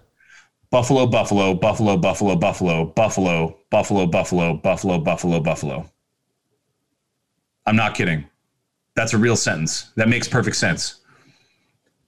Buffalo, 0.72 1.06
buffalo, 1.06 1.54
buffalo, 1.54 1.98
buffalo, 1.98 2.36
buffalo, 2.36 2.86
buffalo, 2.86 3.60
buffalo, 3.70 4.06
buffalo, 4.08 4.54
buffalo, 4.56 5.00
buffalo, 5.00 5.40
buffalo. 5.40 5.90
I'm 7.66 7.76
not 7.76 7.96
kidding. 7.96 8.26
That's 8.96 9.14
a 9.14 9.18
real 9.18 9.36
sentence. 9.36 9.92
That 9.96 10.10
makes 10.10 10.28
perfect 10.28 10.56
sense. 10.56 11.02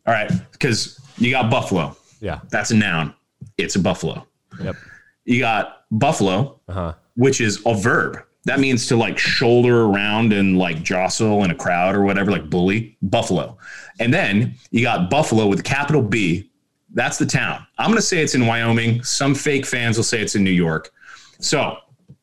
All 0.06 0.13
right, 0.13 0.32
because 0.52 1.00
you 1.17 1.32
got 1.32 1.52
buffalo. 1.52 1.96
Yeah. 2.22 2.39
That's 2.50 2.72
a 2.72 2.76
noun. 2.76 3.13
It's 3.58 3.76
a 3.76 3.80
buffalo. 3.80 4.26
Yep. 4.62 4.76
You 5.26 5.39
got 5.39 5.84
buffalo, 5.91 6.60
uh-huh. 6.67 6.93
which 7.15 7.41
is 7.41 7.62
a 7.65 7.76
verb. 7.76 8.24
That 8.46 8.62
means 8.62 8.88
to 8.88 8.96
like 8.96 9.17
shoulder 9.17 9.84
around 9.84 10.32
and 10.32 10.58
like 10.58 10.82
jostle 10.82 11.43
in 11.43 11.52
a 11.52 11.56
crowd 11.56 11.96
or 11.96 12.04
whatever, 12.04 12.32
like 12.32 12.50
bully, 12.50 12.98
buffalo. 13.02 13.58
And 14.00 14.13
then 14.13 14.56
you 14.72 14.82
got 14.84 15.10
buffalo 15.10 15.48
with 15.48 15.60
a 15.60 15.63
capital 15.63 16.02
B. 16.02 16.47
That's 16.98 17.20
the 17.20 17.28
town. 17.28 17.64
I'm 17.78 17.92
going 17.92 18.00
to 18.00 18.02
say 18.02 18.24
it's 18.24 18.34
in 18.34 18.48
Wyoming. 18.48 19.04
Some 19.04 19.36
fake 19.36 19.68
fans 19.68 19.98
will 19.98 20.04
say 20.04 20.20
it's 20.20 20.34
in 20.34 20.44
New 20.44 20.50
York. 20.50 20.90
So 21.40 21.78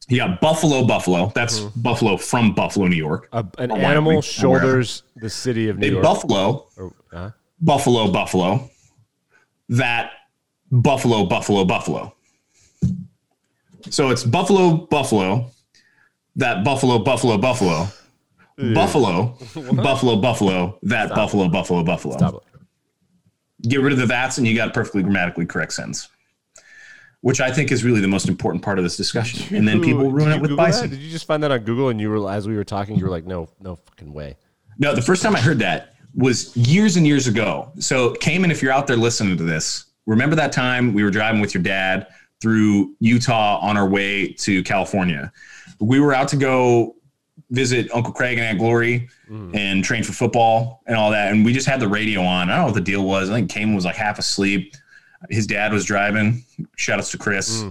you 0.08 0.16
got 0.16 0.40
Buffalo, 0.40 0.84
Buffalo. 0.84 1.30
That's 1.32 1.60
mm-hmm. 1.60 1.80
Buffalo 1.80 2.16
from 2.16 2.56
Buffalo, 2.56 2.88
New 2.88 2.96
York. 2.96 3.28
Uh, 3.32 3.44
an 3.58 3.70
animal 3.70 4.20
shoulders 4.20 5.04
the 5.14 5.30
city 5.30 5.68
of 5.68 5.78
New 5.78 5.86
a 5.86 5.90
York. 5.92 6.02
Buffalo, 6.02 6.66
or, 6.76 6.92
uh? 7.12 7.30
Buffalo, 7.60 8.10
Buffalo. 8.10 8.68
That 9.68 10.10
Buffalo, 10.72 11.24
Buffalo, 11.26 11.64
Buffalo. 11.64 12.12
So 13.90 14.10
it's 14.10 14.24
Buffalo, 14.24 14.88
Buffalo, 14.88 15.52
that 16.34 16.64
Buffalo, 16.64 16.98
Buffalo, 16.98 17.38
Buffalo. 17.38 17.86
Buffalo, 18.56 19.38
Buffalo, 19.54 20.16
Buffalo, 20.16 20.78
that 20.82 21.06
Stop 21.06 21.16
Buffalo, 21.16 21.44
it. 21.44 21.52
Buffalo, 21.52 21.84
Buffalo. 21.84 22.42
Get 23.68 23.80
rid 23.80 23.92
of 23.92 23.98
the 23.98 24.06
that's 24.06 24.38
and 24.38 24.46
you 24.46 24.54
got 24.54 24.68
a 24.68 24.72
perfectly 24.72 25.02
grammatically 25.02 25.46
correct 25.46 25.72
sentence. 25.72 26.08
Which 27.20 27.40
I 27.40 27.50
think 27.50 27.72
is 27.72 27.84
really 27.84 28.00
the 28.00 28.08
most 28.08 28.28
important 28.28 28.62
part 28.62 28.78
of 28.78 28.84
this 28.84 28.98
discussion. 28.98 29.46
You, 29.48 29.56
and 29.56 29.66
then 29.66 29.80
people 29.80 30.10
ruin 30.10 30.32
it 30.32 30.40
with 30.40 30.50
Google 30.50 30.56
bison. 30.58 30.90
That? 30.90 30.96
Did 30.96 31.02
you 31.02 31.10
just 31.10 31.26
find 31.26 31.42
that 31.42 31.50
on 31.50 31.60
Google 31.60 31.88
and 31.88 31.98
you 31.98 32.10
were 32.10 32.30
as 32.30 32.46
we 32.46 32.54
were 32.54 32.64
talking, 32.64 32.96
you 32.96 33.04
were 33.04 33.10
like, 33.10 33.24
no, 33.24 33.48
no 33.60 33.76
fucking 33.76 34.12
way. 34.12 34.36
No, 34.78 34.94
the 34.94 35.00
first 35.02 35.22
time 35.22 35.34
I 35.34 35.40
heard 35.40 35.58
that 35.60 35.94
was 36.14 36.54
years 36.56 36.96
and 36.96 37.06
years 37.06 37.26
ago. 37.26 37.72
So 37.78 38.12
Cayman, 38.16 38.50
if 38.50 38.60
you're 38.62 38.72
out 38.72 38.86
there 38.86 38.96
listening 38.96 39.38
to 39.38 39.42
this, 39.42 39.86
remember 40.06 40.36
that 40.36 40.52
time 40.52 40.92
we 40.92 41.02
were 41.02 41.10
driving 41.10 41.40
with 41.40 41.54
your 41.54 41.62
dad 41.62 42.08
through 42.42 42.94
Utah 43.00 43.58
on 43.60 43.78
our 43.78 43.88
way 43.88 44.32
to 44.34 44.62
California. 44.64 45.32
We 45.80 46.00
were 46.00 46.12
out 46.12 46.28
to 46.28 46.36
go 46.36 46.96
visit 47.54 47.90
Uncle 47.92 48.12
Craig 48.12 48.38
and 48.38 48.46
Aunt 48.46 48.58
Glory 48.58 49.08
and 49.54 49.82
train 49.84 50.02
for 50.02 50.12
football 50.12 50.82
and 50.86 50.96
all 50.96 51.10
that. 51.10 51.32
And 51.32 51.44
we 51.44 51.52
just 51.52 51.66
had 51.66 51.80
the 51.80 51.88
radio 51.88 52.22
on. 52.22 52.50
I 52.50 52.56
don't 52.56 52.60
know 52.60 52.64
what 52.66 52.74
the 52.74 52.80
deal 52.80 53.04
was. 53.04 53.30
I 53.30 53.34
think 53.34 53.50
Cayman 53.50 53.74
was 53.74 53.84
like 53.84 53.96
half 53.96 54.18
asleep. 54.18 54.74
His 55.30 55.46
dad 55.46 55.72
was 55.72 55.84
driving. 55.84 56.44
Shout 56.76 56.98
outs 56.98 57.10
to 57.12 57.18
Chris. 57.18 57.64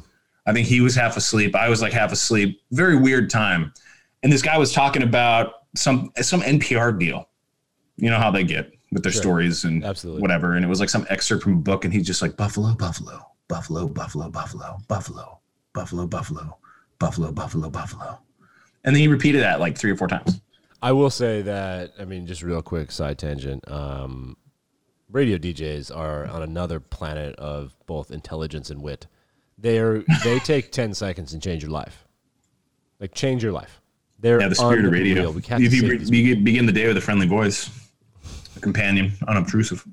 I 0.46 0.54
think 0.54 0.67
he 0.67 0.82
was 0.82 0.96
half 0.96 1.15
asleep. 1.15 1.56
I 1.56 1.69
was 1.69 1.82
like 1.82 1.93
half 1.93 2.12
asleep. 2.12 2.62
Very 2.72 2.98
weird 2.98 3.30
time. 3.30 3.74
And 4.24 4.32
this 4.32 4.41
guy 4.41 4.58
was 4.58 4.74
talking 4.74 5.04
about 5.04 5.54
some 5.76 6.12
some 6.22 6.41
NPR 6.41 6.98
deal. 6.98 7.30
You 7.98 8.10
know 8.10 8.17
how 8.17 8.32
they 8.32 8.43
get 8.43 8.72
with 8.91 9.04
their 9.04 9.12
stories 9.12 9.63
and 9.63 9.84
Absolutely. 9.84 10.22
whatever. 10.22 10.54
And 10.54 10.65
it 10.65 10.67
was 10.67 10.80
like 10.80 10.89
some 10.89 11.06
excerpt 11.10 11.43
from 11.43 11.54
a 11.54 11.58
book, 11.58 11.86
and 11.86 11.93
he's 11.93 12.06
just 12.08 12.22
like 12.22 12.36
Buffalo, 12.38 12.74
Buffalo, 12.76 13.26
Buffalo, 13.48 13.88
Buffalo, 13.88 14.30
Buffalo, 14.30 14.78
Buffalo, 14.88 15.39
Buffalo, 15.74 16.08
Buffalo, 16.08 16.58
Buffalo, 17.00 17.32
Buffalo, 17.32 17.69
Buffalo. 17.69 18.19
And 18.84 18.96
then 18.96 19.02
he 19.02 19.08
repeated 19.08 19.41
that 19.41 19.60
like 19.60 19.78
three 19.78 19.91
or 19.91 19.96
four 19.98 20.08
times. 20.08 20.41
I 20.82 20.91
will 20.91 21.10
say 21.10 21.41
that 21.43 21.93
I 22.00 22.06
mean, 22.06 22.28
just 22.28 22.41
real 22.43 22.62
quick 22.62 22.91
side 22.91 23.17
tangent. 23.17 23.69
Um, 23.72 24.36
radio 25.10 25.38
DJs 25.38 25.96
are 25.96 26.26
on 26.28 26.41
another 26.43 26.80
planet 26.80 27.36
of 27.38 27.76
both 27.86 28.12
intelligence 28.12 28.69
and 28.69 28.82
wit. 28.82 29.08
They're 29.58 30.04
they 30.24 30.39
take 30.43 30.72
ten 30.72 30.93
seconds 30.93 31.34
and 31.34 31.41
change 31.41 31.63
your 31.63 31.72
life, 31.72 32.06
like 33.00 33.13
change 33.13 33.43
your 33.43 33.54
life. 33.54 33.80
They're 34.19 34.39
Yeah, 34.41 34.48
the 34.50 34.56
spirit 34.56 34.86
of 34.86 34.91
radio. 34.91 35.32
We 35.32 35.41
can't 35.41 35.63
If 35.63 35.74
you 35.74 35.98
be- 36.10 36.34
begin 36.36 36.65
the 36.65 36.72
day 36.72 36.88
with 36.88 36.98
a 36.98 37.02
friendly 37.02 37.28
voice, 37.28 37.69
a 38.56 38.60
companion, 38.60 39.12
unobtrusive. 39.28 39.86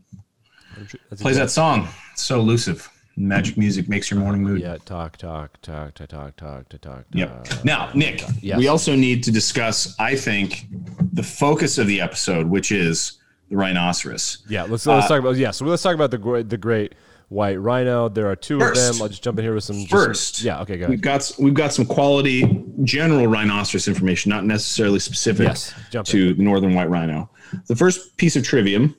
That's 0.76 1.22
Plays 1.22 1.37
exact- 1.37 1.38
that 1.38 1.50
song. 1.50 1.88
it's 2.12 2.22
So 2.22 2.38
elusive. 2.40 2.88
Magic 3.16 3.57
music 3.59 3.88
makes 3.88 4.11
your 4.11 4.18
morning 4.20 4.42
mood. 4.42 4.61
Yeah, 4.61 4.79
talk, 4.85 5.16
talk, 5.16 5.61
talk, 5.61 5.94
talk, 5.94 6.09
talk, 6.09 6.37
talk, 6.37 6.68
talk. 6.68 6.81
talk 6.81 7.05
yep. 7.12 7.46
Now, 7.64 7.90
Nick, 7.94 8.18
talk. 8.18 8.31
Yes. 8.40 8.59
we 8.59 8.68
also 8.68 8.94
need 8.94 9.23
to 9.25 9.33
discuss, 9.33 9.94
I 9.99 10.16
think, 10.16 10.66
the 11.12 11.23
focus 11.23 11.77
of 11.77 11.87
the 11.87 12.01
episode, 12.01 12.46
which 12.46 12.73
is 12.73 13.18
the 13.51 13.57
rhinoceros. 13.57 14.38
Yeah, 14.49 14.62
let's 14.62 14.87
let's 14.87 15.07
uh, 15.07 15.09
talk 15.09 15.18
about 15.20 15.37
yeah. 15.37 15.51
So 15.51 15.64
let's 15.66 15.83
talk 15.83 15.94
about 15.94 16.11
the 16.11 16.44
the 16.46 16.57
great 16.57 16.94
white 17.31 17.57
rhino. 17.57 18.09
There 18.09 18.29
are 18.29 18.37
two 18.37 18.59
first, 18.59 18.88
of 18.88 18.94
them. 18.94 19.03
I'll 19.03 19.09
just 19.09 19.23
jump 19.23 19.38
in 19.38 19.44
here 19.44 19.55
with 19.55 19.64
some 19.64 19.85
first. 19.87 20.35
Just, 20.35 20.44
yeah, 20.44 20.61
okay, 20.61 20.77
go. 20.77 20.85
Ahead. 20.85 20.90
We've 20.90 21.01
got 21.01 21.33
we've 21.38 21.55
got 21.55 21.73
some 21.73 21.87
quality 21.87 22.64
general 22.85 23.27
rhinoceros 23.27 23.88
information, 23.88 24.31
not 24.31 24.44
necessarily 24.44 24.99
specific 24.99 25.49
yes, 25.49 25.75
to 26.11 26.31
in. 26.31 26.44
northern 26.44 26.75
white 26.75 26.90
rhino. 26.90 27.31
The 27.66 27.77
first 27.77 28.16
piece 28.16 28.37
of 28.37 28.44
trivium, 28.44 28.94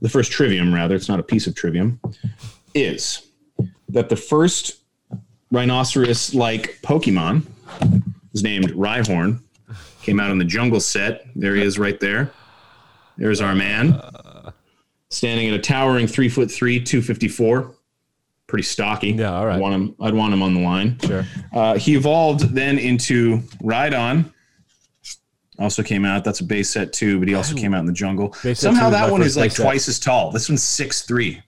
the 0.00 0.08
first 0.08 0.30
trivium 0.30 0.72
rather, 0.72 0.94
it's 0.94 1.08
not 1.08 1.18
a 1.18 1.24
piece 1.24 1.46
of 1.46 1.54
trivium, 1.54 2.00
is 2.74 3.31
that 3.92 4.08
the 4.08 4.16
first 4.16 4.80
rhinoceros-like 5.50 6.80
Pokemon 6.82 7.46
is 8.34 8.42
named 8.42 8.70
Rhyhorn. 8.70 9.40
Came 10.02 10.18
out 10.18 10.30
in 10.30 10.38
the 10.38 10.44
jungle 10.44 10.80
set. 10.80 11.26
There 11.36 11.54
he 11.54 11.62
is, 11.62 11.78
right 11.78 11.98
there. 12.00 12.32
There's 13.16 13.40
our 13.40 13.54
man, 13.54 14.02
standing 15.10 15.48
at 15.48 15.54
a 15.54 15.58
towering 15.58 16.06
three 16.06 16.28
foot 16.28 16.50
three, 16.50 16.80
two 16.82 17.02
fifty 17.02 17.28
four. 17.28 17.74
Pretty 18.48 18.64
stocky. 18.64 19.10
Yeah, 19.10 19.32
all 19.32 19.46
right. 19.46 19.54
I'd 19.56 19.60
want 19.60 19.74
him. 19.74 19.94
I'd 20.00 20.14
want 20.14 20.34
him 20.34 20.42
on 20.42 20.54
the 20.54 20.60
line. 20.60 20.98
Sure. 20.98 21.24
Uh, 21.52 21.74
he 21.78 21.94
evolved 21.94 22.54
then 22.54 22.78
into 22.78 23.38
Rhydon. 23.62 24.32
Also 25.58 25.82
came 25.82 26.04
out. 26.04 26.24
That's 26.24 26.40
a 26.40 26.44
base 26.44 26.70
set 26.70 26.92
too, 26.92 27.18
but 27.18 27.28
he 27.28 27.34
also 27.34 27.54
came 27.54 27.72
out 27.72 27.80
in 27.80 27.86
the 27.86 27.92
jungle. 27.92 28.34
Base 28.42 28.58
set 28.58 28.74
Somehow 28.74 28.88
two 28.90 28.94
is 28.96 29.00
that 29.00 29.06
my 29.06 29.10
one 29.12 29.20
first 29.20 29.28
is 29.28 29.36
like 29.36 29.50
base 29.50 29.56
set. 29.56 29.62
twice 29.62 29.88
as 29.88 30.00
tall. 30.00 30.32
This 30.32 30.48
one's 30.48 30.62
six 30.62 31.02
three, 31.02 31.40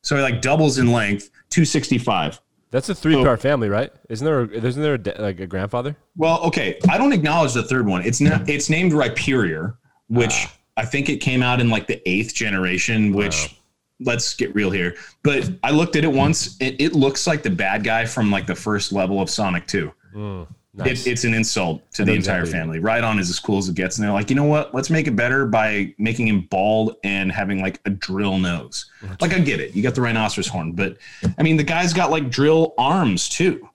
so 0.00 0.16
he 0.16 0.22
like 0.22 0.40
doubles 0.42 0.78
in 0.78 0.90
length. 0.90 1.30
Two 1.52 1.64
sixty 1.66 1.98
five. 1.98 2.40
That's 2.70 2.88
a 2.88 2.94
three 2.94 3.14
part 3.14 3.42
family, 3.42 3.68
right? 3.68 3.92
Isn't 4.08 4.24
there? 4.24 4.40
A, 4.40 4.48
isn't 4.48 4.82
there 4.82 4.94
a, 4.94 5.22
like 5.22 5.38
a 5.40 5.46
grandfather? 5.46 5.94
Well, 6.16 6.40
okay. 6.44 6.78
I 6.88 6.96
don't 6.96 7.12
acknowledge 7.12 7.52
the 7.52 7.62
third 7.62 7.86
one. 7.86 8.02
It's 8.02 8.22
not. 8.22 8.40
Mm-hmm. 8.40 8.50
It's 8.50 8.70
named 8.70 8.92
Rhyperior, 8.92 9.76
which 10.08 10.32
Ah. 10.32 10.52
I 10.78 10.86
think 10.86 11.10
it 11.10 11.18
came 11.18 11.42
out 11.42 11.60
in 11.60 11.68
like 11.68 11.86
the 11.86 12.00
eighth 12.08 12.32
generation. 12.32 13.12
Which, 13.12 13.50
ah. 13.50 13.56
let's 14.00 14.34
get 14.34 14.54
real 14.54 14.70
here. 14.70 14.96
But 15.22 15.50
I 15.62 15.70
looked 15.70 15.96
at 15.96 16.04
it 16.04 16.12
once. 16.12 16.56
It, 16.60 16.80
it 16.80 16.92
looks 16.94 17.26
like 17.26 17.42
the 17.42 17.50
bad 17.50 17.84
guy 17.84 18.06
from 18.06 18.30
like 18.30 18.46
the 18.46 18.54
first 18.54 18.90
level 18.90 19.20
of 19.20 19.28
Sonic 19.28 19.66
Two. 19.66 19.92
Hmm. 20.14 20.44
Nice. 20.74 21.06
It, 21.06 21.10
it's 21.10 21.24
an 21.24 21.34
insult 21.34 21.82
to 21.92 22.04
the 22.04 22.12
entire 22.14 22.40
exactly. 22.40 22.80
family. 22.80 23.02
on 23.02 23.18
is 23.18 23.28
as 23.28 23.38
cool 23.38 23.58
as 23.58 23.68
it 23.68 23.74
gets, 23.74 23.98
and 23.98 24.04
they're 24.06 24.12
like, 24.12 24.30
you 24.30 24.36
know 24.36 24.44
what? 24.44 24.74
Let's 24.74 24.88
make 24.88 25.06
it 25.06 25.14
better 25.14 25.44
by 25.44 25.94
making 25.98 26.28
him 26.28 26.42
bald 26.50 26.96
and 27.04 27.30
having 27.30 27.60
like 27.60 27.78
a 27.84 27.90
drill 27.90 28.38
nose. 28.38 28.86
Like 29.20 29.34
I 29.34 29.38
get 29.40 29.60
it, 29.60 29.74
you 29.74 29.82
got 29.82 29.94
the 29.94 30.00
rhinoceros 30.00 30.48
horn, 30.48 30.72
but 30.72 30.96
I 31.36 31.42
mean 31.42 31.58
the 31.58 31.62
guy's 31.62 31.92
got 31.92 32.10
like 32.10 32.30
drill 32.30 32.72
arms 32.78 33.28
too. 33.28 33.68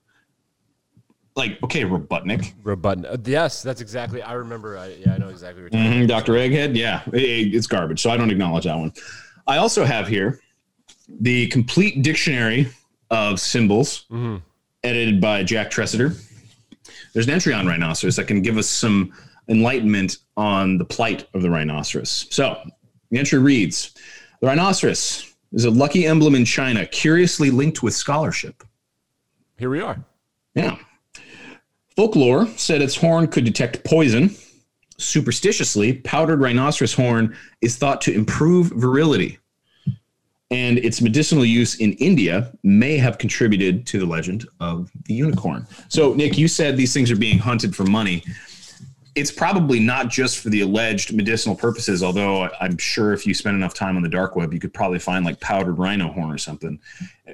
Like 1.36 1.62
okay, 1.64 1.84
Robotnik, 1.84 2.54
Robot. 2.64 3.06
uh, 3.06 3.16
yes, 3.26 3.62
that's 3.62 3.80
exactly. 3.80 4.24
I 4.24 4.34
remember. 4.34 4.76
I, 4.76 4.88
yeah, 4.88 5.14
I 5.14 5.18
know 5.20 5.30
exactly 5.30 5.62
what 5.62 5.72
you're 5.74 5.84
talking 5.84 6.02
Mhm, 6.06 6.08
Dr. 6.08 6.34
Egghead, 6.34 6.76
yeah, 6.76 7.04
it- 7.14 7.54
it's 7.54 7.68
garbage. 7.68 8.02
So 8.02 8.10
I 8.10 8.18
don't 8.18 8.32
acknowledge 8.32 8.64
that 8.64 8.76
one. 8.76 8.92
I 9.46 9.58
also 9.58 9.86
have 9.86 10.08
here 10.08 10.40
the 11.08 11.46
complete 11.48 12.02
dictionary 12.02 12.70
of 13.12 13.40
symbols, 13.40 14.06
edited 14.84 15.22
by 15.22 15.44
Jack 15.44 15.70
Tresidder. 15.70 16.20
There's 17.18 17.26
an 17.26 17.34
entry 17.34 17.52
on 17.52 17.66
rhinoceros 17.66 18.16
that 18.18 18.28
can 18.28 18.44
give 18.44 18.60
us 18.60 18.68
some 18.68 19.12
enlightenment 19.48 20.18
on 20.38 20.78
the 20.78 20.86
plight 20.86 21.28
of 21.34 21.42
the 21.42 21.50
rhinoceros. 21.50 22.28
So 22.30 22.62
the 23.10 23.18
entry 23.18 23.40
reads 23.40 23.96
The 24.40 24.46
rhinoceros 24.46 25.34
is 25.52 25.66
a 25.66 25.72
lucky 25.72 26.06
emblem 26.06 26.36
in 26.36 26.46
China, 26.46 26.86
curiously 26.86 27.50
linked 27.50 27.82
with 27.82 27.96
scholarship. 27.96 28.64
Here 29.58 29.72
we 29.72 29.82
are. 29.82 29.98
Yeah. 30.54 30.78
Folklore 31.96 32.46
said 32.56 32.84
its 32.84 32.96
horn 32.96 33.28
could 33.30 33.46
detect 33.46 33.84
poison. 33.84 34.36
Superstitiously, 35.00 35.94
powdered 35.94 36.40
rhinoceros 36.40 36.94
horn 36.94 37.36
is 37.62 37.78
thought 37.78 38.00
to 38.02 38.14
improve 38.14 38.68
virility. 38.76 39.40
And 40.50 40.78
its 40.78 41.02
medicinal 41.02 41.44
use 41.44 41.76
in 41.76 41.94
India 41.94 42.54
may 42.64 42.98
have 42.98 43.18
contributed 43.18 43.86
to 43.88 44.00
the 44.00 44.06
legend 44.06 44.48
of 44.62 44.90
the 45.06 45.14
unicorn. 45.14 45.68
So, 45.90 46.14
Nick, 46.14 46.38
you 46.38 46.48
said 46.48 46.78
these 46.78 46.94
things 46.94 47.12
are 47.12 47.18
being 47.18 47.38
hunted 47.38 47.76
for 47.76 47.84
money. 47.84 48.24
It's 49.14 49.32
probably 49.32 49.80
not 49.80 50.10
just 50.10 50.40
for 50.40 50.50
the 50.50 50.62
alleged 50.62 51.14
medicinal 51.14 51.56
purposes, 51.56 52.02
although 52.02 52.50
I'm 52.62 52.78
sure 52.78 53.12
if 53.14 53.28
you 53.28 53.34
spend 53.34 53.58
enough 53.58 53.74
time 53.74 53.98
on 53.98 54.04
the 54.04 54.10
dark 54.10 54.36
web, 54.36 54.54
you 54.54 54.60
could 54.60 54.74
probably 54.74 55.00
find 55.00 55.26
like 55.26 55.42
powdered 55.42 55.80
rhino 55.80 56.12
horn 56.14 56.32
or 56.32 56.38
something. 56.38 56.80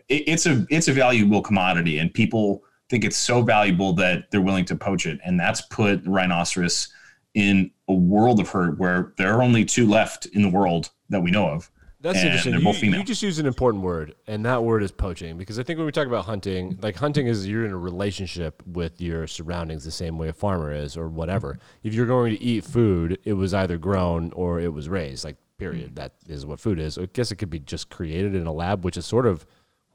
It's 0.10 0.46
a 0.46 0.66
it's 0.70 0.88
a 0.88 0.94
valuable 0.94 1.42
commodity, 1.42 2.00
and 2.00 2.12
people 2.12 2.64
think 2.90 3.04
it's 3.04 3.18
so 3.18 3.42
valuable 3.42 3.94
that 3.94 4.32
they're 4.32 4.42
willing 4.42 4.66
to 4.66 4.76
poach 4.76 5.06
it, 5.06 5.20
and 5.26 5.40
that's 5.40 5.62
put 5.62 6.02
rhinoceros 6.06 6.88
in 7.34 7.72
a 7.88 7.94
world 7.94 8.40
of 8.40 8.50
hurt 8.50 8.78
where 8.78 9.14
there 9.18 9.34
are 9.36 9.44
only 9.44 9.66
two 9.66 9.88
left 9.88 10.26
in 10.28 10.42
the 10.42 10.50
world 10.50 10.90
that 11.10 11.22
we 11.22 11.32
know 11.32 11.50
of. 11.50 11.70
That's 12.04 12.18
And 12.20 12.28
interesting. 12.28 12.52
they're 12.52 12.60
You, 12.60 12.66
both 12.66 12.78
female. 12.78 13.00
you 13.00 13.06
just 13.06 13.24
used 13.24 13.40
an 13.40 13.46
important 13.48 13.82
word, 13.84 14.14
and 14.28 14.46
that 14.46 14.64
word 14.64 14.84
is 14.84 14.92
poaching. 14.92 15.38
Because 15.38 15.58
I 15.58 15.64
think 15.64 15.78
when 15.78 15.86
we 15.88 15.92
talk 15.92 16.06
about 16.06 16.26
hunting, 16.26 16.78
like 16.82 16.96
hunting 16.98 17.26
is 17.28 17.48
you're 17.48 17.66
in 17.66 17.72
a 17.72 17.78
relationship 17.78 18.62
with 18.68 19.00
your 19.02 19.26
surroundings 19.26 19.84
the 19.86 19.92
same 19.92 20.18
way 20.18 20.28
a 20.28 20.34
farmer 20.34 20.72
is, 20.72 20.96
or 20.98 21.08
whatever. 21.08 21.58
If 21.82 21.94
you're 21.96 22.06
going 22.06 22.36
to 22.36 22.44
eat 22.44 22.66
food, 22.66 23.18
it 23.24 23.34
was 23.34 23.54
either 23.54 23.78
grown 23.78 24.32
or 24.34 24.60
it 24.60 24.72
was 24.74 24.90
raised. 24.90 25.24
Like 25.24 25.38
period. 25.58 25.92
Mm. 25.92 25.96
That 25.96 26.14
is 26.28 26.46
what 26.46 26.60
food 26.60 26.78
is. 26.78 26.98
I 26.98 27.06
guess 27.06 27.32
it 27.32 27.38
could 27.38 27.50
be 27.50 27.60
just 27.60 27.90
created 27.90 28.36
in 28.36 28.48
a 28.48 28.52
lab, 28.54 28.84
which 28.84 28.98
is 28.98 29.06
sort 29.06 29.26
of 29.26 29.46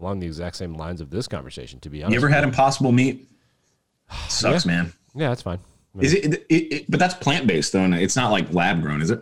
along 0.00 0.20
the 0.20 0.26
exact 0.26 0.56
same 0.56 0.74
lines 0.74 1.00
of 1.02 1.10
this 1.10 1.28
conversation. 1.28 1.78
To 1.80 1.90
be 1.90 2.02
honest, 2.02 2.14
You 2.14 2.18
ever 2.20 2.28
had 2.32 2.42
impossible 2.44 2.90
meat? 2.92 3.28
Sucks, 4.28 4.64
man. 4.64 4.92
Yeah, 5.14 5.28
that's 5.28 5.42
fine. 5.42 5.58
Is 6.00 6.14
it, 6.14 6.44
it, 6.48 6.54
it? 6.54 6.90
But 6.90 7.00
that's 7.00 7.14
plant 7.14 7.46
based 7.46 7.72
though, 7.72 7.80
and 7.82 7.94
it's 7.94 8.14
not 8.16 8.30
like 8.30 8.52
lab 8.52 8.80
grown, 8.82 9.02
is 9.02 9.10
it? 9.10 9.20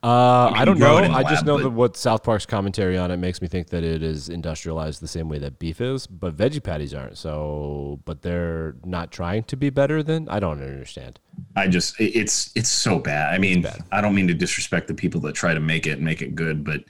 Uh, 0.00 0.52
I, 0.54 0.64
don't 0.64 0.78
know. 0.78 0.96
I 0.98 1.22
just 1.24 1.36
lab, 1.36 1.46
know 1.46 1.56
but- 1.56 1.62
that 1.64 1.70
what 1.70 1.96
South 1.96 2.22
Park's 2.22 2.46
commentary 2.46 2.96
on 2.96 3.10
it 3.10 3.16
makes 3.16 3.42
me 3.42 3.48
think 3.48 3.70
that 3.70 3.82
it 3.82 4.02
is 4.02 4.28
industrialized 4.28 5.00
the 5.00 5.08
same 5.08 5.28
way 5.28 5.38
that 5.38 5.58
beef 5.58 5.80
is, 5.80 6.06
but 6.06 6.36
veggie 6.36 6.62
patties 6.62 6.94
aren't. 6.94 7.18
So, 7.18 7.98
but 8.04 8.22
they're 8.22 8.76
not 8.84 9.10
trying 9.10 9.42
to 9.44 9.56
be 9.56 9.70
better 9.70 10.04
than. 10.04 10.28
I 10.28 10.38
don't 10.38 10.62
understand. 10.62 11.18
I 11.56 11.66
just 11.66 11.96
it's 11.98 12.52
it's 12.54 12.68
so 12.68 13.00
bad. 13.00 13.34
I 13.34 13.38
mean, 13.38 13.66
I 13.90 14.00
don't 14.00 14.14
mean 14.14 14.28
to 14.28 14.34
disrespect 14.34 14.86
the 14.86 14.94
people 14.94 15.20
that 15.22 15.34
try 15.34 15.52
to 15.52 15.60
make 15.60 15.86
it 15.86 15.92
and 15.92 16.02
make 16.02 16.22
it 16.22 16.36
good, 16.36 16.62
but 16.62 16.84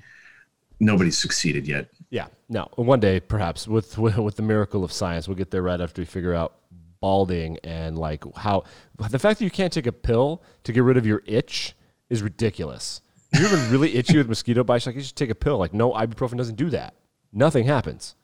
nobody's 0.78 1.16
succeeded 1.16 1.66
yet. 1.66 1.88
Yeah, 2.10 2.26
no. 2.50 2.68
One 2.76 3.00
day, 3.00 3.20
perhaps 3.20 3.66
with 3.66 3.96
with 3.98 4.36
the 4.36 4.42
miracle 4.42 4.84
of 4.84 4.92
science, 4.92 5.28
we'll 5.28 5.36
get 5.36 5.50
there 5.50 5.62
right 5.62 5.80
after 5.80 6.02
we 6.02 6.06
figure 6.06 6.34
out 6.34 6.56
balding 7.00 7.56
and 7.64 7.96
like 7.96 8.24
how 8.36 8.64
the 8.98 9.18
fact 9.18 9.38
that 9.38 9.44
you 9.44 9.50
can't 9.50 9.72
take 9.72 9.86
a 9.86 9.92
pill 9.92 10.42
to 10.64 10.72
get 10.72 10.82
rid 10.82 10.96
of 10.96 11.06
your 11.06 11.22
itch 11.26 11.74
is 12.10 12.22
ridiculous. 12.22 13.00
You 13.32 13.44
ever 13.44 13.56
really 13.70 13.94
itchy 13.94 14.16
with 14.16 14.28
mosquito 14.28 14.64
bites? 14.64 14.86
Like 14.86 14.96
you 14.96 15.02
should 15.02 15.16
take 15.16 15.30
a 15.30 15.34
pill. 15.34 15.58
Like 15.58 15.74
no, 15.74 15.92
ibuprofen 15.92 16.36
doesn't 16.36 16.56
do 16.56 16.70
that. 16.70 16.94
Nothing 17.32 17.64
happens. 17.66 18.14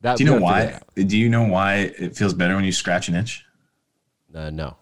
That 0.00 0.18
Do 0.18 0.24
you 0.24 0.30
know 0.30 0.36
we 0.36 0.42
gotta 0.42 0.64
figure 0.64 0.80
why? 0.96 1.02
Do 1.04 1.18
you 1.18 1.28
know 1.28 1.44
why 1.44 1.74
it 1.98 2.16
feels 2.16 2.34
better 2.34 2.54
when 2.54 2.64
you 2.64 2.72
scratch 2.72 3.08
an 3.08 3.16
itch? 3.16 3.44
Uh, 4.34 4.50
no. 4.50 4.76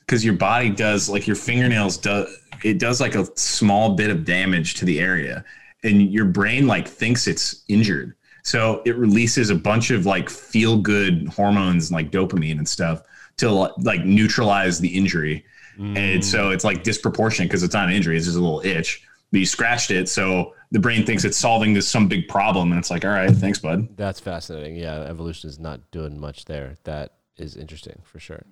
Because 0.00 0.24
your 0.24 0.34
body 0.34 0.70
does 0.70 1.08
like 1.08 1.26
your 1.26 1.36
fingernails 1.36 1.98
do 1.98 2.26
it 2.64 2.78
does 2.78 3.00
like 3.00 3.14
a 3.14 3.26
small 3.36 3.94
bit 3.94 4.10
of 4.10 4.24
damage 4.24 4.74
to 4.74 4.84
the 4.84 5.00
area, 5.00 5.44
and 5.84 6.10
your 6.10 6.24
brain 6.24 6.66
like 6.66 6.88
thinks 6.88 7.26
it's 7.26 7.64
injured, 7.68 8.16
so 8.42 8.82
it 8.84 8.96
releases 8.96 9.50
a 9.50 9.54
bunch 9.54 9.90
of 9.90 10.06
like 10.06 10.30
feel 10.30 10.78
good 10.78 11.28
hormones 11.28 11.92
like 11.92 12.10
dopamine 12.10 12.58
and 12.58 12.68
stuff 12.68 13.02
to 13.36 13.50
like 13.50 14.04
neutralize 14.04 14.80
the 14.80 14.88
injury. 14.88 15.44
And 15.78 16.24
so 16.24 16.50
it's 16.50 16.64
like 16.64 16.82
disproportionate 16.82 17.48
because 17.48 17.62
it's 17.62 17.74
not 17.74 17.88
an 17.88 17.94
injury, 17.94 18.16
it's 18.16 18.26
just 18.26 18.36
a 18.36 18.40
little 18.40 18.60
itch. 18.64 19.02
But 19.30 19.40
you 19.40 19.46
scratched 19.46 19.90
it, 19.90 20.08
so 20.08 20.54
the 20.70 20.78
brain 20.78 21.04
thinks 21.04 21.24
it's 21.24 21.36
solving 21.36 21.74
this 21.74 21.86
some 21.86 22.08
big 22.08 22.28
problem, 22.28 22.72
and 22.72 22.78
it's 22.78 22.90
like, 22.90 23.04
all 23.04 23.10
right, 23.10 23.30
thanks, 23.30 23.58
bud. 23.58 23.96
That's 23.96 24.20
fascinating. 24.20 24.76
Yeah, 24.76 25.02
evolution 25.02 25.50
is 25.50 25.58
not 25.58 25.90
doing 25.90 26.18
much 26.18 26.46
there. 26.46 26.76
That 26.84 27.14
is 27.36 27.54
interesting 27.54 28.00
for 28.04 28.18
sure. 28.18 28.42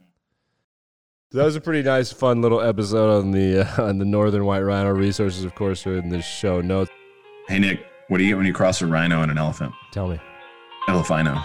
So 1.32 1.38
that 1.38 1.44
was 1.44 1.56
a 1.56 1.60
pretty 1.60 1.82
nice, 1.82 2.12
fun 2.12 2.42
little 2.42 2.60
episode 2.60 3.18
on 3.18 3.32
the 3.32 3.66
uh, 3.66 3.82
on 3.84 3.98
the 3.98 4.04
northern 4.04 4.44
white 4.44 4.60
rhino 4.60 4.90
resources. 4.90 5.44
Of 5.44 5.54
course, 5.54 5.86
are 5.86 5.96
in 5.96 6.10
the 6.10 6.22
show 6.22 6.60
notes. 6.60 6.90
Hey 7.48 7.58
Nick, 7.58 7.84
what 8.08 8.18
do 8.18 8.24
you 8.24 8.30
get 8.30 8.36
when 8.36 8.46
you 8.46 8.52
cross 8.52 8.82
a 8.82 8.86
rhino 8.86 9.22
and 9.22 9.30
an 9.30 9.38
elephant? 9.38 9.72
Tell 9.92 10.08
me. 10.08 10.20
Elephino. 10.88 11.42